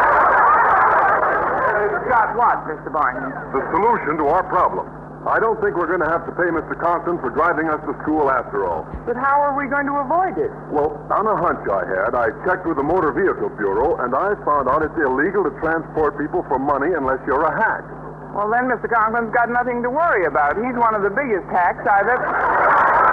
Got 2.07 2.35
what, 2.39 2.63
Mr. 2.67 2.87
Boynton? 2.87 3.29
The 3.51 3.63
solution 3.75 4.17
to 4.23 4.25
our 4.31 4.43
problem. 4.47 4.87
I 5.27 5.43
don't 5.43 5.59
think 5.59 5.75
we're 5.75 5.91
going 5.91 5.99
to 5.99 6.07
have 6.07 6.23
to 6.23 6.31
pay 6.39 6.47
Mr. 6.47 6.71
Conklin 6.79 7.19
for 7.19 7.27
driving 7.35 7.67
us 7.67 7.83
to 7.83 7.91
school 7.99 8.31
after 8.31 8.63
all. 8.63 8.87
But 9.03 9.19
how 9.19 9.43
are 9.43 9.59
we 9.59 9.67
going 9.67 9.83
to 9.91 9.99
avoid 9.99 10.39
it? 10.39 10.47
Well, 10.71 10.95
on 11.11 11.27
a 11.27 11.35
hunch 11.35 11.67
I 11.67 11.83
had, 11.83 12.15
I 12.15 12.31
checked 12.47 12.63
with 12.63 12.79
the 12.79 12.87
Motor 12.87 13.11
Vehicle 13.11 13.51
Bureau, 13.59 13.99
and 13.99 14.15
I 14.15 14.39
found 14.47 14.71
out 14.71 14.87
it's 14.87 14.95
illegal 14.95 15.43
to 15.43 15.51
transport 15.59 16.15
people 16.15 16.47
for 16.47 16.55
money 16.55 16.95
unless 16.95 17.19
you're 17.27 17.43
a 17.43 17.51
hack. 17.51 17.83
Well, 18.31 18.47
then 18.47 18.71
Mr. 18.71 18.87
Conklin's 18.87 19.35
got 19.35 19.51
nothing 19.51 19.83
to 19.83 19.91
worry 19.91 20.23
about. 20.23 20.55
He's 20.55 20.77
one 20.79 20.95
of 20.95 21.03
the 21.03 21.11
biggest 21.11 21.43
hacks 21.51 21.83
I've 21.83 22.07
ever... 22.07 22.23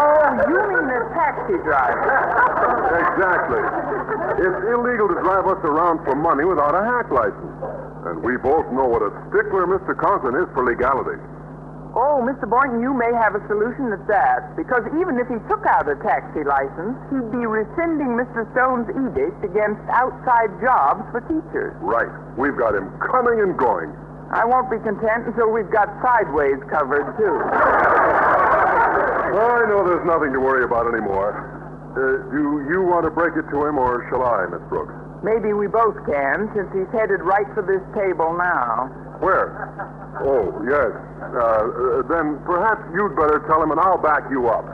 Oh, 0.00 0.32
you 0.48 0.56
mean 0.56 0.88
a 0.88 1.00
taxi 1.12 1.60
driver? 1.60 2.08
Exactly. 2.88 3.60
It's 4.38 4.60
illegal 4.70 5.08
to 5.10 5.18
drive 5.24 5.46
us 5.50 5.58
around 5.66 6.04
for 6.06 6.14
money 6.14 6.44
without 6.44 6.74
a 6.74 6.82
hack 6.84 7.10
license. 7.10 7.56
And 8.06 8.22
we 8.22 8.36
both 8.38 8.70
know 8.70 8.86
what 8.86 9.02
a 9.02 9.10
stickler 9.28 9.66
Mr. 9.66 9.98
Conklin 9.98 10.38
is 10.38 10.48
for 10.54 10.64
legality. 10.64 11.18
Oh, 11.90 12.22
Mr. 12.22 12.46
Boynton, 12.46 12.78
you 12.80 12.94
may 12.94 13.10
have 13.18 13.34
a 13.34 13.42
solution 13.50 13.90
to 13.90 13.98
that. 14.06 14.54
Because 14.54 14.86
even 14.94 15.18
if 15.18 15.26
he 15.26 15.42
took 15.50 15.66
out 15.66 15.90
a 15.90 15.98
taxi 16.06 16.46
license, 16.46 16.94
he'd 17.10 17.30
be 17.34 17.42
rescinding 17.42 18.14
Mr. 18.14 18.46
Stone's 18.54 18.86
edict 18.94 19.42
against 19.42 19.82
outside 19.90 20.54
jobs 20.62 21.02
for 21.10 21.20
teachers. 21.26 21.74
Right. 21.82 22.08
We've 22.38 22.56
got 22.56 22.78
him 22.78 22.94
coming 23.02 23.42
and 23.42 23.58
going. 23.58 23.90
I 24.30 24.46
won't 24.46 24.70
be 24.70 24.78
content 24.78 25.26
until 25.26 25.50
we've 25.50 25.70
got 25.74 25.90
sideways 25.98 26.62
covered, 26.70 27.10
too. 27.18 27.34
I 29.30 29.66
know 29.66 29.82
there's 29.82 30.06
nothing 30.06 30.32
to 30.32 30.40
worry 30.40 30.64
about 30.64 30.86
anymore. 30.86 31.59
Uh, 31.90 32.22
do 32.30 32.62
you 32.70 32.82
want 32.86 33.02
to 33.04 33.10
break 33.10 33.34
it 33.34 33.42
to 33.50 33.66
him, 33.66 33.76
or 33.78 34.06
shall 34.10 34.22
I, 34.22 34.46
Miss 34.46 34.62
Brooks? 34.70 34.94
Maybe 35.26 35.52
we 35.52 35.66
both 35.66 35.96
can, 36.06 36.48
since 36.54 36.70
he's 36.72 36.86
headed 36.94 37.20
right 37.20 37.44
for 37.52 37.60
this 37.66 37.82
table 37.92 38.32
now. 38.38 38.88
Where? 39.20 39.52
Oh, 40.22 40.48
yes. 40.64 40.94
Uh, 41.20 41.36
uh, 41.36 42.00
then 42.08 42.38
perhaps 42.48 42.80
you'd 42.94 43.12
better 43.18 43.42
tell 43.50 43.60
him, 43.60 43.70
and 43.74 43.80
I'll 43.82 44.00
back 44.00 44.22
you 44.30 44.48
up. 44.48 44.64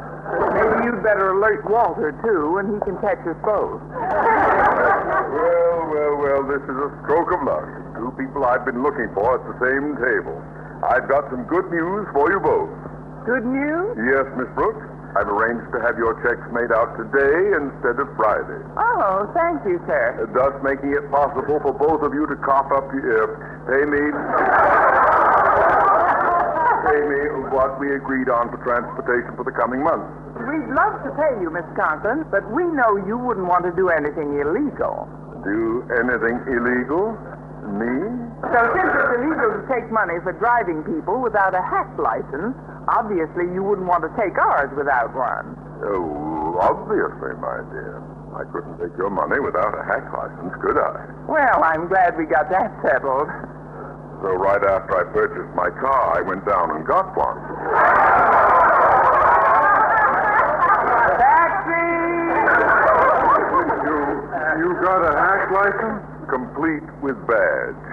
Maybe 0.55 0.85
you'd 0.87 1.03
better 1.03 1.33
alert 1.35 1.65
Walter, 1.67 2.13
too, 2.23 2.59
and 2.63 2.71
he 2.75 2.79
can 2.85 2.95
catch 3.03 3.19
us 3.27 3.35
both. 3.43 3.81
Well, 3.81 5.83
well, 5.91 6.15
well, 6.21 6.43
this 6.47 6.63
is 6.63 6.79
a 6.79 6.91
stroke 7.03 7.33
of 7.35 7.43
luck. 7.43 7.67
Two 7.99 8.13
people 8.15 8.45
I've 8.45 8.65
been 8.69 8.83
looking 8.85 9.09
for 9.17 9.35
at 9.41 9.43
the 9.51 9.57
same 9.59 9.97
table. 9.99 10.37
I've 10.85 11.09
got 11.09 11.27
some 11.33 11.43
good 11.51 11.67
news 11.73 12.07
for 12.13 12.31
you 12.31 12.39
both. 12.39 12.71
Good 13.27 13.43
news? 13.49 13.97
Yes, 13.99 14.31
Miss 14.39 14.47
Brooks. 14.55 14.87
I've 15.17 15.33
arranged 15.33 15.73
to 15.73 15.81
have 15.81 15.97
your 15.97 16.13
checks 16.21 16.45
made 16.53 16.69
out 16.77 16.93
today 17.01 17.57
instead 17.57 17.97
of 17.97 18.09
Friday, 18.21 18.61
Oh, 18.77 19.25
thank 19.33 19.65
you, 19.65 19.81
sir. 19.89 20.29
thus 20.37 20.53
making 20.63 20.93
it 20.93 21.09
possible 21.11 21.57
for 21.65 21.73
both 21.73 22.03
of 22.05 22.13
you 22.13 22.27
to 22.29 22.37
cough 22.45 22.69
up 22.77 22.85
your, 22.93 23.25
uh, 23.25 23.65
pay 23.65 23.85
me, 23.89 24.03
pay 26.85 27.01
me 27.01 27.21
what 27.49 27.81
we 27.81 27.97
agreed 27.97 28.29
on 28.29 28.51
for 28.53 28.61
transportation 28.61 29.33
for 29.41 29.45
the 29.45 29.53
coming 29.57 29.83
month. 29.83 30.05
We'd 30.37 30.69
love 30.77 31.01
to 31.09 31.11
pay 31.17 31.33
you, 31.41 31.49
Miss 31.51 31.65
Conklin, 31.75 32.29
but 32.31 32.45
we 32.53 32.65
know 32.77 33.01
you 33.09 33.17
wouldn't 33.17 33.49
want 33.49 33.65
to 33.65 33.73
do 33.73 33.89
anything 33.89 34.37
illegal. 34.39 35.09
Do 35.43 35.81
anything 35.97 36.37
illegal? 36.45 37.17
Me? 37.67 37.89
So 38.53 38.59
since 38.77 38.91
it's 38.95 39.13
illegal 39.19 39.49
to 39.59 39.63
take 39.73 39.91
money 39.91 40.21
for 40.23 40.33
driving 40.39 40.85
people 40.85 41.19
without 41.25 41.55
a 41.57 41.63
hack 41.65 41.89
license, 41.99 42.55
obviously 42.89 43.45
you 43.53 43.63
wouldn't 43.63 43.87
want 43.87 44.03
to 44.07 44.13
take 44.17 44.39
ours 44.39 44.71
without 44.77 45.15
one. 45.15 45.55
Oh, 45.85 46.59
obviously, 46.63 47.35
my 47.39 47.61
dear. 47.71 48.03
I 48.37 48.45
couldn't 48.53 48.77
take 48.77 48.93
your 48.99 49.09
money 49.11 49.41
without 49.41 49.73
a 49.73 49.83
hack 49.85 50.13
license, 50.13 50.53
could 50.61 50.77
I? 50.77 51.09
Well, 51.29 51.65
I'm 51.65 51.89
glad 51.89 52.17
we 52.19 52.25
got 52.27 52.51
that 52.51 52.69
settled. 52.85 53.29
So 54.21 54.33
right 54.37 54.61
after 54.61 54.93
I 54.93 55.05
purchased 55.13 55.53
my 55.57 55.71
car, 55.81 56.17
I 56.17 56.21
went 56.21 56.45
down 56.45 56.71
and 56.77 56.85
got 56.85 57.17
one. 57.17 57.37
Taxi! 61.17 61.85
You, 63.89 63.97
you 64.61 64.69
got 64.85 65.01
a 65.05 65.13
hack 65.17 65.51
license? 65.53 66.03
Complete 66.29 66.85
with 67.01 67.17
badge. 67.29 67.85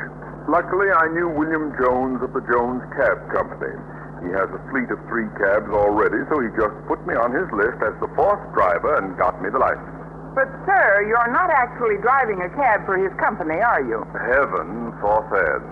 Luckily, 0.49 0.91
I 0.91 1.07
knew 1.13 1.29
William 1.29 1.71
Jones 1.79 2.19
of 2.23 2.33
the 2.33 2.43
Jones 2.51 2.83
Cab 2.99 3.31
Company. 3.31 3.75
He 4.23 4.31
has 4.31 4.47
a 4.55 4.61
fleet 4.71 4.87
of 4.87 5.03
three 5.11 5.27
cabs 5.35 5.67
already, 5.67 6.23
so 6.31 6.39
he 6.39 6.47
just 6.55 6.71
put 6.87 7.03
me 7.03 7.11
on 7.13 7.35
his 7.35 7.47
list 7.51 7.83
as 7.83 7.91
the 7.99 8.07
fourth 8.15 8.39
driver 8.55 8.95
and 8.95 9.19
got 9.19 9.35
me 9.43 9.51
the 9.51 9.59
license. 9.59 9.91
But, 10.31 10.47
sir, 10.65 11.05
you're 11.05 11.29
not 11.35 11.51
actually 11.51 11.99
driving 11.99 12.41
a 12.41 12.49
cab 12.55 12.87
for 12.87 12.97
his 12.97 13.11
company, 13.19 13.59
are 13.59 13.83
you? 13.83 14.01
Heaven 14.15 14.95
forfend. 15.03 15.67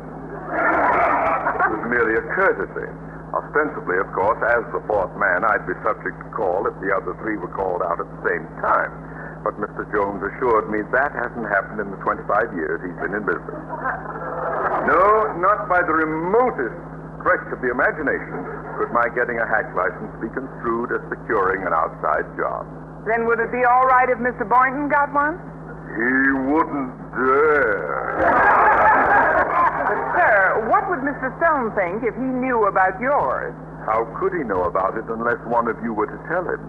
It 0.51 1.69
was 1.79 1.83
merely 1.87 2.19
a 2.19 2.25
courtesy. 2.35 2.91
Ostensibly, 3.31 3.95
of 4.03 4.11
course, 4.11 4.37
as 4.43 4.67
the 4.75 4.83
fourth 4.85 5.15
man, 5.15 5.47
I'd 5.47 5.63
be 5.63 5.73
subject 5.87 6.19
to 6.19 6.27
call 6.35 6.67
if 6.67 6.75
the 6.83 6.91
other 6.91 7.15
three 7.23 7.39
were 7.39 7.49
called 7.55 7.79
out 7.81 8.03
at 8.03 8.05
the 8.05 8.21
same 8.27 8.43
time. 8.59 8.91
But 9.47 9.57
Mr. 9.57 9.87
Jones 9.89 10.21
assured 10.21 10.69
me 10.69 10.83
that 10.91 11.15
hasn't 11.15 11.47
happened 11.47 11.79
in 11.79 11.89
the 11.89 11.97
25 12.03 12.27
years 12.53 12.83
he's 12.83 12.99
been 12.99 13.15
in 13.15 13.23
business. 13.23 13.63
No, 14.85 15.33
not 15.39 15.65
by 15.71 15.81
the 15.81 15.95
remotest 15.95 16.77
stretch 17.21 17.45
of 17.53 17.61
the 17.61 17.69
imagination 17.69 18.41
could 18.81 18.89
my 18.91 19.05
getting 19.13 19.37
a 19.37 19.45
hack 19.45 19.69
license 19.77 20.09
be 20.17 20.27
construed 20.33 20.89
as 20.89 21.01
securing 21.07 21.61
an 21.63 21.73
outside 21.73 22.25
job. 22.33 22.65
Then 23.05 23.29
would 23.29 23.39
it 23.39 23.53
be 23.53 23.61
all 23.61 23.85
right 23.85 24.09
if 24.09 24.17
Mr. 24.17 24.45
Boynton 24.45 24.89
got 24.89 25.13
one? 25.13 25.37
He 25.93 26.13
wouldn't 26.49 26.93
dare. 27.13 28.25
But, 29.85 30.01
sir, 30.17 30.65
what 30.69 30.89
would 30.89 31.01
Mr. 31.05 31.29
Stone 31.37 31.73
think 31.77 32.03
if 32.05 32.17
he 32.17 32.25
knew 32.25 32.65
about 32.65 32.99
yours? 32.99 33.53
How 33.85 34.05
could 34.17 34.33
he 34.33 34.43
know 34.45 34.65
about 34.65 34.97
it 34.97 35.05
unless 35.09 35.41
one 35.45 35.67
of 35.67 35.77
you 35.81 35.93
were 35.93 36.05
to 36.05 36.19
tell 36.29 36.45
him? 36.45 36.61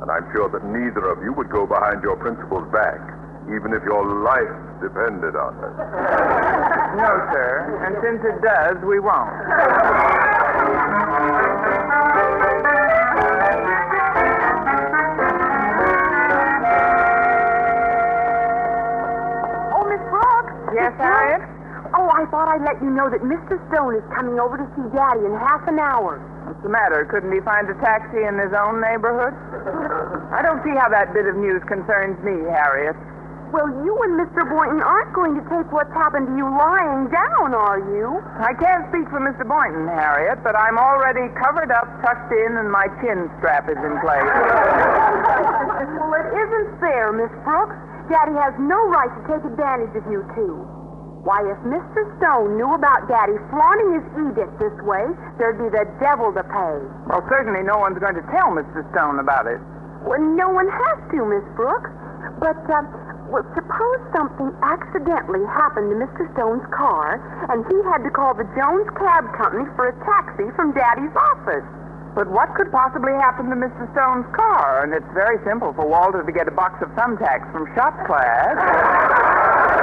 And 0.00 0.10
I'm 0.10 0.24
sure 0.32 0.48
that 0.48 0.64
neither 0.64 1.08
of 1.10 1.22
you 1.22 1.32
would 1.32 1.50
go 1.50 1.66
behind 1.66 2.02
your 2.02 2.16
principal's 2.16 2.70
back, 2.72 3.00
even 3.54 3.72
if 3.72 3.82
your 3.84 4.04
life 4.24 4.54
depended 4.80 5.36
on 5.36 5.52
it. 5.64 5.74
No, 6.98 7.04
sir. 7.30 7.78
And 7.86 7.94
since 8.02 8.24
it 8.24 8.42
does, 8.42 8.82
we 8.82 8.98
won't. 8.98 9.28
Oh, 18.58 19.84
Miss 19.88 20.02
Brooks. 20.10 20.54
Yes, 20.74 20.92
Harriet? 20.98 21.42
Oh, 21.96 22.08
I 22.12 22.24
thought 22.30 22.48
I'd 22.48 22.64
let 22.64 22.80
you 22.82 22.90
know 22.92 23.08
that 23.08 23.24
Mr. 23.24 23.56
Stone 23.72 23.96
is 23.96 24.04
coming 24.14 24.38
over 24.40 24.56
to 24.60 24.66
see 24.76 24.84
Daddy 24.92 25.24
in 25.24 25.32
half 25.40 25.64
an 25.68 25.78
hour. 25.80 26.20
What's 26.46 26.60
the 26.62 26.68
matter? 26.68 27.04
Couldn't 27.08 27.32
he 27.32 27.40
find 27.40 27.68
a 27.68 27.76
taxi 27.80 28.24
in 28.24 28.36
his 28.36 28.52
own 28.52 28.80
neighborhood? 28.80 29.32
I 30.32 30.40
don't 30.44 30.60
see 30.64 30.72
how 30.76 30.88
that 30.92 31.12
bit 31.12 31.26
of 31.26 31.36
news 31.36 31.62
concerns 31.68 32.16
me, 32.24 32.44
Harriet. 32.48 32.96
Well, 33.48 33.68
you 33.80 33.96
and 34.04 34.20
Mr. 34.20 34.44
Boynton 34.44 34.84
aren't 34.84 35.16
going 35.16 35.32
to 35.32 35.44
take 35.48 35.72
what's 35.72 35.92
happened 35.96 36.28
to 36.28 36.34
you 36.36 36.44
lying 36.44 37.08
down, 37.08 37.56
are 37.56 37.80
you? 37.80 38.20
I 38.36 38.52
can't 38.52 38.84
speak 38.92 39.08
for 39.08 39.24
Mr. 39.24 39.48
Boynton, 39.48 39.88
Harriet, 39.88 40.44
but 40.44 40.52
I'm 40.52 40.76
already 40.76 41.32
covered 41.32 41.72
up, 41.72 41.88
tucked 42.04 42.28
in, 42.28 42.60
and 42.60 42.68
my 42.68 42.92
chin 43.00 43.24
strap 43.40 43.64
is 43.72 43.80
in 43.80 43.94
place. 44.04 44.20
well, 45.96 46.12
it 46.12 46.28
isn't 46.28 46.68
fair, 46.76 47.08
Miss 47.16 47.32
Brooks. 47.40 47.72
Daddy 48.12 48.36
has 48.36 48.52
no 48.60 48.76
right 48.92 49.08
to 49.08 49.20
take 49.32 49.44
advantage 49.48 49.96
of 49.96 50.04
you 50.12 50.28
two. 50.36 50.68
Why, 51.24 51.40
if 51.44 51.60
Mr. 51.64 52.04
Stone 52.20 52.56
knew 52.56 52.72
about 52.76 53.08
Daddy 53.08 53.36
flaunting 53.48 54.00
his 54.00 54.06
edict 54.28 54.60
this 54.60 54.76
way, 54.84 55.04
there'd 55.36 55.60
be 55.60 55.68
the 55.72 55.88
devil 56.00 56.32
to 56.36 56.44
pay. 56.44 56.76
Well, 57.08 57.24
certainly 57.28 57.64
no 57.64 57.80
one's 57.80 57.98
going 57.98 58.16
to 58.16 58.24
tell 58.28 58.52
Mr. 58.52 58.84
Stone 58.92 59.20
about 59.20 59.48
it. 59.48 59.60
Well, 60.04 60.20
no 60.20 60.48
one 60.48 60.68
has 60.68 60.98
to, 61.16 61.18
Miss 61.28 61.44
Brooks. 61.56 61.90
But, 62.40 62.56
uh, 62.70 62.86
well, 63.28 63.44
suppose 63.52 64.00
something 64.16 64.48
accidentally 64.64 65.44
happened 65.52 65.92
to 65.92 65.96
Mr. 66.00 66.24
Stone's 66.32 66.64
car, 66.72 67.20
and 67.52 67.60
he 67.68 67.76
had 67.92 68.00
to 68.04 68.10
call 68.10 68.32
the 68.32 68.48
Jones 68.56 68.88
Cab 68.96 69.28
Company 69.36 69.68
for 69.76 69.88
a 69.92 69.94
taxi 70.04 70.48
from 70.56 70.72
Daddy's 70.72 71.12
office. 71.36 71.64
But 72.16 72.32
what 72.32 72.50
could 72.56 72.72
possibly 72.72 73.12
happen 73.12 73.52
to 73.52 73.56
Mr. 73.56 73.84
Stone's 73.92 74.26
car? 74.34 74.82
And 74.82 74.92
it's 74.96 75.06
very 75.12 75.36
simple 75.44 75.72
for 75.76 75.86
Walter 75.86 76.24
to 76.24 76.32
get 76.32 76.48
a 76.48 76.54
box 76.56 76.80
of 76.82 76.88
thumbtacks 76.96 77.46
from 77.52 77.68
shop 77.76 77.94
class. 78.06 78.56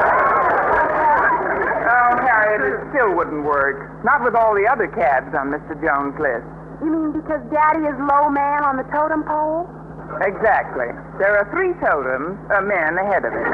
Oh, 1.86 2.18
Harriet, 2.18 2.66
it 2.66 2.82
still 2.90 3.14
wouldn't 3.16 3.46
work. 3.46 4.04
Not 4.04 4.24
with 4.24 4.34
all 4.34 4.56
the 4.58 4.66
other 4.66 4.88
cabs 4.90 5.34
on 5.38 5.54
Mr. 5.54 5.78
Jones' 5.78 6.18
list. 6.18 6.46
You 6.82 6.90
mean 6.90 7.12
because 7.14 7.46
Daddy 7.54 7.86
is 7.86 7.94
low 8.10 8.28
man 8.30 8.66
on 8.66 8.76
the 8.78 8.84
totem 8.90 9.22
pole? 9.24 9.70
Exactly. 10.22 10.88
There 11.20 11.36
are 11.38 11.46
three 11.52 11.74
totems, 11.84 12.40
uh, 12.52 12.62
men 12.62 12.98
ahead 12.98 13.26
of 13.26 13.34
it. 13.34 13.46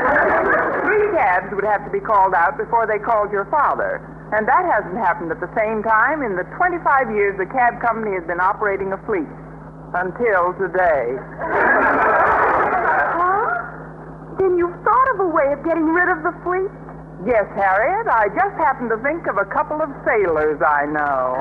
three 0.86 1.08
cabs 1.18 1.50
would 1.56 1.66
have 1.66 1.84
to 1.86 1.92
be 1.92 2.00
called 2.00 2.34
out 2.34 2.58
before 2.58 2.86
they 2.86 3.00
called 3.00 3.32
your 3.32 3.46
father. 3.50 4.04
And 4.32 4.48
that 4.48 4.64
hasn't 4.64 4.96
happened 4.96 5.32
at 5.32 5.40
the 5.40 5.52
same 5.58 5.84
time 5.84 6.24
in 6.24 6.36
the 6.36 6.44
25 6.56 7.12
years 7.12 7.36
the 7.38 7.46
cab 7.46 7.82
company 7.82 8.16
has 8.16 8.24
been 8.28 8.40
operating 8.40 8.94
a 8.94 9.00
fleet. 9.04 9.28
Until 9.94 10.56
today. 10.56 11.20
Huh? 13.20 13.44
Then 14.40 14.56
you've 14.58 14.80
thought 14.88 15.08
of 15.16 15.20
a 15.20 15.28
way 15.28 15.52
of 15.52 15.64
getting 15.66 15.84
rid 15.92 16.08
of 16.08 16.24
the 16.24 16.32
fleet? 16.48 16.72
Yes, 17.28 17.46
Harriet, 17.54 18.08
I 18.08 18.30
just 18.30 18.56
happened 18.56 18.90
to 18.90 18.98
think 19.04 19.28
of 19.28 19.38
a 19.38 19.46
couple 19.46 19.82
of 19.82 19.90
sailors 20.06 20.62
I 20.64 20.86
know. 20.88 21.36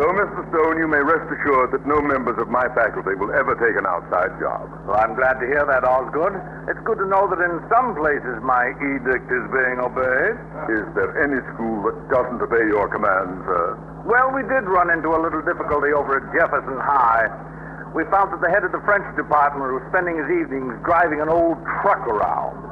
So, 0.00 0.08
Mr. 0.16 0.40
Stone, 0.48 0.80
you 0.80 0.88
may 0.88 1.04
rest 1.04 1.28
assured 1.28 1.76
that 1.76 1.84
no 1.84 2.00
members 2.00 2.40
of 2.40 2.48
my 2.48 2.64
faculty 2.72 3.12
will 3.20 3.36
ever 3.36 3.52
take 3.60 3.76
an 3.76 3.84
outside 3.84 4.32
job. 4.40 4.64
Well, 4.88 4.96
I'm 4.96 5.12
glad 5.12 5.36
to 5.44 5.46
hear 5.46 5.60
that, 5.68 5.84
Osgood. 5.84 6.40
It's 6.72 6.80
good 6.88 6.96
to 7.04 7.04
know 7.04 7.28
that 7.28 7.36
in 7.36 7.60
some 7.68 7.92
places 7.92 8.40
my 8.40 8.72
edict 8.80 9.28
is 9.28 9.44
being 9.52 9.76
obeyed. 9.76 10.40
Is 10.72 10.88
there 10.96 11.12
any 11.20 11.44
school 11.52 11.84
that 11.84 12.00
doesn't 12.08 12.40
obey 12.40 12.64
your 12.72 12.88
commands, 12.88 13.44
sir? 13.44 13.76
Well, 14.08 14.32
we 14.32 14.40
did 14.48 14.64
run 14.64 14.88
into 14.88 15.12
a 15.12 15.20
little 15.20 15.44
difficulty 15.44 15.92
over 15.92 16.16
at 16.16 16.24
Jefferson 16.32 16.80
High. 16.80 17.28
We 17.92 18.08
found 18.08 18.32
that 18.32 18.40
the 18.40 18.48
head 18.48 18.64
of 18.64 18.72
the 18.72 18.80
French 18.88 19.04
department 19.20 19.68
was 19.68 19.84
spending 19.92 20.16
his 20.16 20.32
evenings 20.32 20.80
driving 20.80 21.20
an 21.20 21.28
old 21.28 21.60
truck 21.84 22.08
around. 22.08 22.69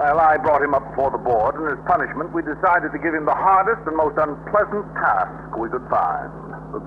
Well, 0.00 0.16
I 0.16 0.40
brought 0.40 0.64
him 0.64 0.72
up 0.72 0.80
before 0.96 1.12
the 1.12 1.20
board, 1.20 1.60
and 1.60 1.68
as 1.68 1.76
punishment, 1.84 2.32
we 2.32 2.40
decided 2.40 2.88
to 2.88 3.00
give 3.04 3.12
him 3.12 3.28
the 3.28 3.36
hardest 3.36 3.84
and 3.84 3.92
most 4.00 4.16
unpleasant 4.16 4.88
task 4.96 5.52
we 5.60 5.68
could 5.68 5.84
find. 5.92 6.32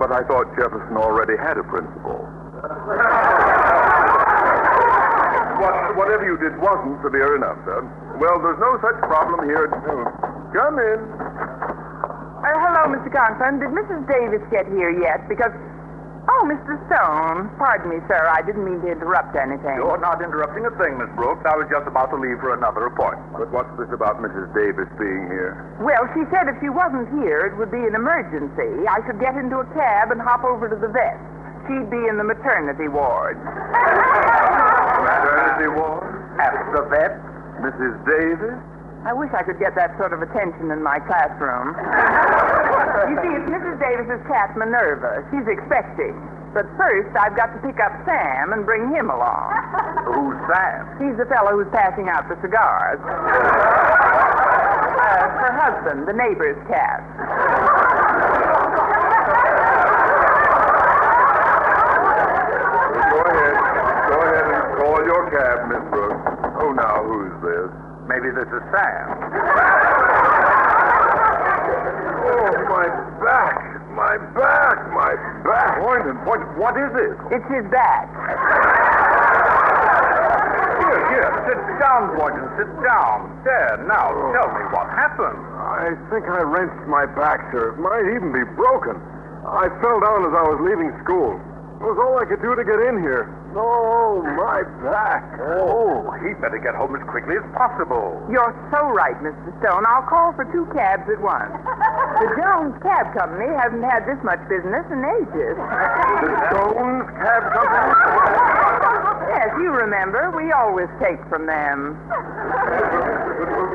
But 0.02 0.10
I 0.10 0.26
thought 0.26 0.50
Jefferson 0.58 0.98
already 0.98 1.38
had 1.38 1.62
a 1.62 1.66
principal. 1.70 2.26
what, 5.62 5.78
whatever 5.94 6.26
you 6.26 6.42
did 6.42 6.58
wasn't 6.58 6.98
severe 7.06 7.38
enough, 7.38 7.62
sir. 7.70 7.86
Well, 8.18 8.42
there's 8.42 8.58
no 8.58 8.82
such 8.82 8.98
problem 9.06 9.46
here. 9.46 9.70
At 9.70 9.78
noon. 9.86 10.10
Come 10.50 10.82
in. 10.82 11.00
Uh, 11.06 12.50
hello, 12.50 12.98
Mr. 12.98 13.14
Conklin. 13.14 13.62
Did 13.62 13.78
Mrs. 13.78 14.10
Davis 14.10 14.42
get 14.50 14.66
here 14.74 14.90
yet? 14.90 15.30
Because. 15.30 15.54
Oh, 16.24 16.48
Mr. 16.48 16.80
Stone. 16.88 17.52
Pardon 17.60 17.92
me, 17.92 18.00
sir. 18.08 18.16
I 18.32 18.40
didn't 18.48 18.64
mean 18.64 18.80
to 18.82 18.90
interrupt 18.96 19.36
anything. 19.36 19.76
You're 19.76 20.00
not 20.00 20.24
interrupting 20.24 20.64
a 20.64 20.72
thing, 20.80 20.96
Miss 20.96 21.12
Brooks. 21.20 21.44
I 21.44 21.52
was 21.60 21.68
just 21.68 21.84
about 21.84 22.16
to 22.16 22.18
leave 22.18 22.40
for 22.40 22.56
another 22.56 22.88
appointment. 22.88 23.28
But 23.36 23.52
what's 23.52 23.72
this 23.76 23.92
about 23.92 24.24
Mrs. 24.24 24.48
Davis 24.56 24.88
being 24.96 25.28
here? 25.28 25.60
Well, 25.84 26.08
she 26.16 26.24
said 26.32 26.48
if 26.48 26.56
she 26.64 26.72
wasn't 26.72 27.12
here, 27.20 27.44
it 27.52 27.60
would 27.60 27.72
be 27.76 27.84
an 27.84 27.92
emergency. 27.92 28.88
I 28.88 29.04
should 29.04 29.20
get 29.20 29.36
into 29.36 29.60
a 29.60 29.68
cab 29.76 30.16
and 30.16 30.22
hop 30.24 30.48
over 30.48 30.72
to 30.72 30.80
the 30.80 30.88
vet. 30.88 31.20
She'd 31.68 31.92
be 31.92 32.08
in 32.08 32.16
the 32.16 32.24
maternity 32.28 32.88
ward. 32.88 33.36
Maternity 35.04 35.76
ward? 35.76 36.08
At 36.40 36.56
the 36.72 36.88
vet? 36.88 37.20
Mrs. 37.60 38.00
Davis? 38.08 38.56
I 39.04 39.12
wish 39.12 39.32
I 39.36 39.44
could 39.44 39.60
get 39.60 39.76
that 39.76 39.92
sort 40.00 40.16
of 40.16 40.24
attention 40.24 40.72
in 40.72 40.80
my 40.82 41.00
classroom. 41.04 41.76
You 43.10 43.16
see, 43.22 43.32
it's 43.34 43.50
Mrs. 43.50 43.78
Davis's 43.80 44.24
cat, 44.28 44.56
Minerva. 44.58 45.26
She's 45.32 45.48
expecting. 45.48 46.14
But 46.54 46.70
first, 46.78 47.10
I've 47.18 47.36
got 47.36 47.50
to 47.54 47.60
pick 47.66 47.80
up 47.82 47.92
Sam 48.06 48.54
and 48.54 48.66
bring 48.66 48.94
him 48.94 49.10
along. 49.10 49.50
Who's 50.14 50.38
Sam? 50.46 50.86
He's 51.02 51.18
the 51.18 51.26
fellow 51.26 51.58
who's 51.58 51.72
passing 51.74 52.10
out 52.10 52.30
the 52.30 52.38
cigars. 52.42 53.02
Uh, 55.04 55.28
her 55.28 55.52
husband, 55.60 56.08
the 56.08 56.14
neighbor's 56.14 56.56
cat. 56.70 57.04
Go 61.84 63.20
ahead. 63.30 63.56
Go 64.10 64.18
ahead 64.24 64.46
and 64.48 64.64
call 64.80 64.98
your 65.06 65.24
cab, 65.30 65.58
Miss 65.70 65.84
Brooks. 65.92 66.24
Oh, 66.64 66.72
now, 66.72 67.04
who's 67.04 67.36
this? 67.44 67.70
Maybe 68.08 68.30
this 68.32 68.48
is 68.48 68.64
Sam. 68.72 69.06
Oh, 72.26 72.52
my 72.70 72.88
back. 73.24 73.60
My 74.14 74.22
back. 74.38 74.78
My 74.94 75.14
back. 75.42 75.82
Boynton, 75.82 76.14
what, 76.30 76.38
what 76.54 76.78
is 76.78 76.94
it? 76.94 77.18
It's 77.34 77.50
his 77.50 77.66
back. 77.74 78.06
Here, 80.86 81.02
here, 81.10 81.30
sit 81.50 81.58
down, 81.82 82.14
Boynton, 82.14 82.46
sit 82.54 82.70
down. 82.86 83.42
There, 83.42 83.82
now, 83.90 84.14
tell 84.38 84.54
me 84.54 84.70
what 84.70 84.86
happened. 84.94 85.42
I 85.58 85.98
think 86.14 86.30
I 86.30 86.46
wrenched 86.46 86.86
my 86.86 87.10
back, 87.10 87.42
sir. 87.50 87.74
It 87.74 87.82
might 87.82 88.06
even 88.14 88.30
be 88.30 88.46
broken. 88.54 89.02
I 89.50 89.74
fell 89.82 89.98
down 89.98 90.30
as 90.30 90.34
I 90.38 90.46
was 90.46 90.62
leaving 90.62 90.94
school. 91.02 91.42
It 91.82 91.86
was 91.90 91.98
all 91.98 92.22
I 92.22 92.30
could 92.30 92.46
do 92.46 92.54
to 92.54 92.62
get 92.62 92.86
in 92.86 93.02
here. 93.02 93.34
Oh, 93.56 94.22
my 94.24 94.64
back. 94.82 95.38
Oh, 95.42 96.10
he'd 96.26 96.42
better 96.42 96.58
get 96.58 96.74
home 96.76 96.96
as 96.96 97.04
quickly 97.10 97.36
as 97.38 97.46
possible. 97.54 98.18
You're 98.30 98.54
so 98.74 98.90
right, 98.90 99.16
Mr. 99.22 99.54
Stone. 99.62 99.86
I'll 99.88 100.08
call 100.10 100.34
for 100.34 100.46
two 100.50 100.66
cabs 100.74 101.06
at 101.10 101.22
once. 101.22 101.54
The 102.18 102.30
Jones 102.42 102.74
Cab 102.82 103.14
Company 103.14 103.54
hasn't 103.54 103.84
had 103.86 104.06
this 104.10 104.18
much 104.26 104.42
business 104.50 104.86
in 104.90 105.06
ages. 105.06 105.56
The 105.58 106.34
Stones 106.50 107.06
Cab 107.22 107.44
Company? 107.54 107.94
Yes, 109.34 109.50
you 109.62 109.70
remember. 109.70 110.34
We 110.36 110.52
always 110.52 110.90
take 111.00 111.22
from 111.30 111.46
them. 111.46 111.98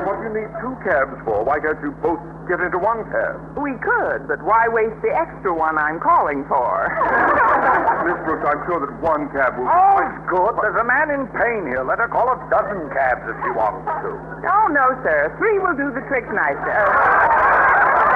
What 0.09 0.25
do 0.25 0.25
you 0.25 0.41
need 0.41 0.49
two 0.57 0.73
cabs 0.81 1.21
for? 1.21 1.45
Why 1.45 1.61
can't 1.61 1.77
you 1.85 1.93
both 2.01 2.17
get 2.49 2.57
into 2.57 2.81
one 2.81 3.05
cab? 3.13 3.53
We 3.53 3.77
could, 3.77 4.25
but 4.25 4.41
why 4.41 4.65
waste 4.65 4.97
the 5.05 5.13
extra 5.13 5.53
one 5.53 5.77
I'm 5.77 6.01
calling 6.01 6.49
for? 6.49 6.89
Miss 8.09 8.17
Brooks, 8.25 8.41
I'm 8.41 8.57
sure 8.65 8.81
that 8.89 8.89
one 9.05 9.29
cab 9.29 9.53
will... 9.61 9.69
Oh, 9.69 10.01
it's 10.01 10.17
good. 10.25 10.57
There's 10.65 10.81
a 10.81 10.87
man 10.89 11.13
in 11.13 11.29
pain 11.37 11.69
here. 11.69 11.85
Let 11.85 12.01
her 12.01 12.09
call 12.09 12.25
a 12.25 12.41
dozen 12.49 12.89
cabs 12.89 13.21
if 13.29 13.37
she 13.45 13.53
wants 13.53 13.85
to. 13.85 14.09
Oh, 14.49 14.67
no, 14.71 14.97
sir. 15.03 15.29
Three 15.37 15.59
will 15.59 15.77
do 15.77 15.93
the 15.93 16.01
trick 16.09 16.25
nicely. 16.33 16.73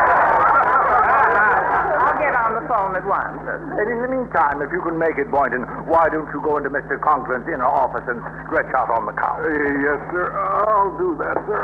Get 2.33 2.49
on 2.49 2.57
the 2.57 2.65
phone 2.65 2.97
at 2.97 3.05
once. 3.05 3.45
And 3.45 3.85
in 3.93 4.01
the 4.01 4.09
meantime, 4.09 4.57
if 4.65 4.73
you 4.73 4.81
can 4.81 4.97
make 4.97 5.21
it, 5.21 5.29
Boynton, 5.29 5.69
why 5.85 6.09
don't 6.09 6.25
you 6.33 6.41
go 6.41 6.57
into 6.57 6.73
Mr. 6.73 6.97
Conklin's 6.97 7.45
inner 7.45 7.69
office 7.69 8.01
and 8.09 8.17
stretch 8.49 8.73
out 8.73 8.89
on 8.89 9.05
the 9.05 9.13
couch? 9.13 9.45
Uh, 9.45 9.53
yes, 9.85 10.01
sir. 10.09 10.33
I'll 10.33 10.97
do 10.97 11.13
that, 11.21 11.37
sir. 11.45 11.61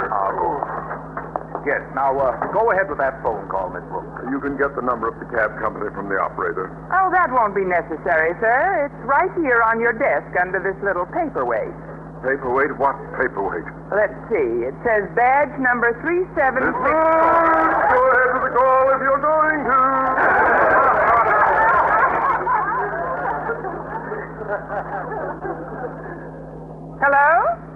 Yes, 1.66 1.82
now, 1.98 2.14
uh, 2.14 2.38
go 2.54 2.70
ahead 2.70 2.86
with 2.86 3.02
that 3.02 3.18
phone 3.26 3.50
call, 3.50 3.74
Miss 3.74 3.82
Brooks. 3.90 4.14
You 4.30 4.38
can 4.40 4.62
get 4.62 4.78
the 4.78 4.86
number 4.86 5.10
of 5.10 5.18
the 5.18 5.26
cab 5.34 5.58
company 5.58 5.90
from 5.90 6.06
the 6.06 6.22
operator. 6.22 6.70
Oh, 6.94 7.10
that 7.18 7.34
won't 7.34 7.58
be 7.58 7.66
necessary, 7.66 8.38
sir. 8.38 8.86
It's 8.94 9.00
right 9.10 9.34
here 9.42 9.66
on 9.66 9.82
your 9.82 9.98
desk 9.98 10.30
under 10.38 10.62
this 10.62 10.78
little 10.86 11.10
paperweight. 11.10 11.74
Paperweight? 12.22 12.78
What 12.78 12.94
paperweight? 13.18 13.66
Let's 13.90 14.14
see. 14.30 14.70
It 14.70 14.76
says 14.86 15.10
badge 15.18 15.50
number 15.58 15.98
3764. 16.06 16.62
Miss 16.62 16.78
Brooks, 16.78 17.90
go 17.90 18.02
ahead 18.06 18.30
with 18.38 18.44
the 18.46 18.54
call 18.54 18.86
if 18.94 19.02
you're 19.02 19.24
going 19.24 19.62
to. 19.66 20.59
Hello? 27.00 27.30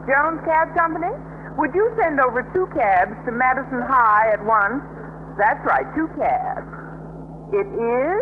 Jones 0.08 0.42
Cab 0.44 0.76
Company? 0.76 1.12
Would 1.58 1.72
you 1.76 1.86
send 2.02 2.20
over 2.20 2.44
two 2.52 2.68
cabs 2.76 3.14
to 3.26 3.32
Madison 3.32 3.82
High 3.86 4.34
at 4.34 4.44
once? 4.44 4.84
That's 5.38 5.62
right, 5.66 5.86
two 5.96 6.10
cabs. 6.20 6.68
It 7.54 7.70
is? 7.70 8.22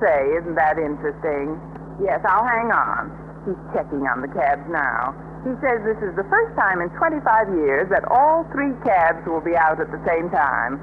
Say, 0.00 0.20
isn't 0.40 0.56
that 0.56 0.80
interesting? 0.80 1.60
Yes, 2.00 2.24
I'll 2.24 2.48
hang 2.48 2.72
on. 2.72 3.12
He's 3.44 3.60
checking 3.76 4.04
on 4.08 4.24
the 4.24 4.32
cabs 4.32 4.64
now. 4.72 5.12
He 5.44 5.52
says 5.64 5.80
this 5.84 6.00
is 6.04 6.12
the 6.16 6.24
first 6.28 6.52
time 6.56 6.80
in 6.84 6.88
25 6.96 7.20
years 7.56 7.88
that 7.88 8.04
all 8.12 8.44
three 8.52 8.72
cabs 8.84 9.24
will 9.24 9.40
be 9.40 9.56
out 9.56 9.80
at 9.80 9.88
the 9.92 10.00
same 10.04 10.28
time. 10.28 10.80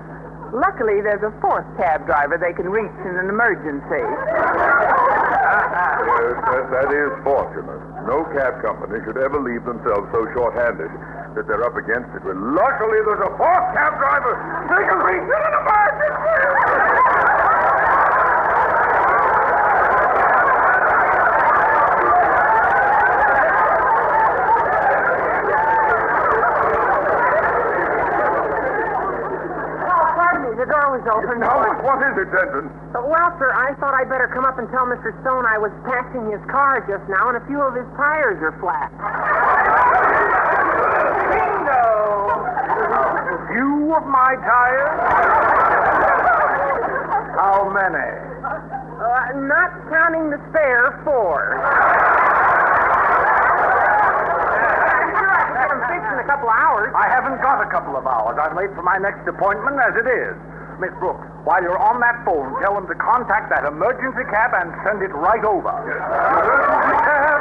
Luckily, 0.54 1.02
there's 1.02 1.24
a 1.24 1.34
fourth 1.42 1.66
cab 1.78 2.06
driver 2.06 2.38
they 2.40 2.54
can 2.54 2.70
reach 2.70 2.94
in 3.04 3.16
an 3.18 3.30
emergency. 3.30 4.04
Yes, 5.48 6.36
that, 6.44 6.66
that 6.72 6.90
is 6.92 7.12
fortunate. 7.24 7.80
No 8.08 8.26
cab 8.36 8.60
company 8.62 9.00
should 9.06 9.18
ever 9.18 9.40
leave 9.40 9.64
themselves 9.64 10.08
so 10.12 10.28
short-handed 10.34 10.90
that 11.36 11.48
they're 11.48 11.64
up 11.64 11.76
against 11.78 12.10
it. 12.16 12.24
Well, 12.26 12.36
luckily, 12.36 13.00
there's 13.06 13.22
a 13.24 13.32
fourth 13.38 13.68
cab 13.76 13.94
driver. 14.00 14.34
They 14.72 14.84
can 14.88 15.00
reach 15.08 15.24
in 15.24 15.42
an 15.48 15.54
emergency. 15.62 17.48
Oh, 28.78 30.04
pardon 30.16 30.52
me. 30.52 30.58
The 30.58 30.66
door 30.68 30.87
was 30.98 31.06
open. 31.14 31.38
Now, 31.40 31.62
what 31.86 32.02
is 32.02 32.18
it, 32.18 32.34
Denton? 32.34 32.74
Well, 32.94 33.30
sir, 33.38 33.54
I 33.54 33.78
thought 33.78 33.94
I'd 33.94 34.10
better 34.10 34.26
come 34.34 34.46
up 34.46 34.58
and 34.58 34.66
tell 34.74 34.90
Mr. 34.90 35.14
Stone 35.22 35.46
I 35.46 35.62
was 35.62 35.70
passing 35.86 36.26
his 36.34 36.42
car 36.50 36.82
just 36.90 37.06
now, 37.06 37.30
and 37.30 37.38
a 37.38 37.44
few 37.46 37.62
of 37.62 37.78
his 37.78 37.86
tires 37.94 38.42
are 38.42 38.58
flat. 38.58 38.90
Bingo! 41.30 41.86
A 42.34 43.40
few 43.54 43.94
of 43.94 44.06
my 44.10 44.34
tires? 44.42 44.98
How 47.38 47.70
many? 47.70 48.10
Uh, 48.98 49.38
not 49.46 49.70
counting 49.94 50.34
the 50.34 50.42
spare 50.50 50.98
four. 51.06 51.62
I'm 54.98 55.14
sure 55.14 55.30
I 55.30 55.46
get 55.54 55.70
them 55.70 55.82
fixed 55.86 56.10
in 56.10 56.18
a 56.18 56.26
couple 56.26 56.50
of 56.50 56.58
hours. 56.58 56.90
I 56.98 57.06
haven't 57.14 57.38
got 57.46 57.62
a 57.62 57.70
couple 57.70 57.94
of 57.94 58.10
hours. 58.10 58.42
I'm 58.42 58.58
late 58.58 58.74
for 58.74 58.82
my 58.82 58.98
next 58.98 59.30
appointment 59.30 59.78
as 59.78 59.94
it 59.94 60.10
is. 60.10 60.34
Miss 60.80 60.94
Brooks, 61.02 61.26
while 61.44 61.62
you're 61.62 61.78
on 61.80 62.00
that 62.06 62.22
phone, 62.26 62.54
tell 62.62 62.76
them 62.78 62.86
to 62.86 62.96
contact 63.02 63.50
that 63.50 63.66
emergency 63.66 64.22
cab 64.30 64.54
and 64.54 64.70
send 64.86 65.02
it 65.02 65.10
right 65.18 65.42
over. 65.42 65.74
Emergency 65.74 66.98
cab? 67.02 67.40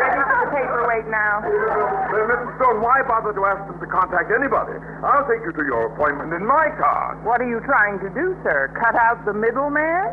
Ready 0.00 0.20
for 0.24 0.36
the 0.40 0.48
paperweight 0.56 1.06
now? 1.12 1.44
Uh, 1.44 2.28
Mr. 2.32 2.48
Stone, 2.56 2.80
why 2.80 3.04
bother 3.04 3.36
to 3.36 3.44
ask 3.44 3.60
them 3.68 3.76
to 3.80 3.88
contact 3.92 4.32
anybody? 4.32 4.72
I'll 5.04 5.28
take 5.28 5.44
you 5.44 5.52
to 5.52 5.64
your 5.68 5.92
appointment 5.92 6.32
in 6.32 6.46
my 6.48 6.72
car. 6.80 7.20
What 7.28 7.40
are 7.44 7.48
you 7.48 7.60
trying 7.68 8.00
to 8.00 8.08
do, 8.16 8.32
sir? 8.40 8.72
Cut 8.80 8.96
out 8.96 9.20
the 9.28 9.36
middleman? 9.36 10.08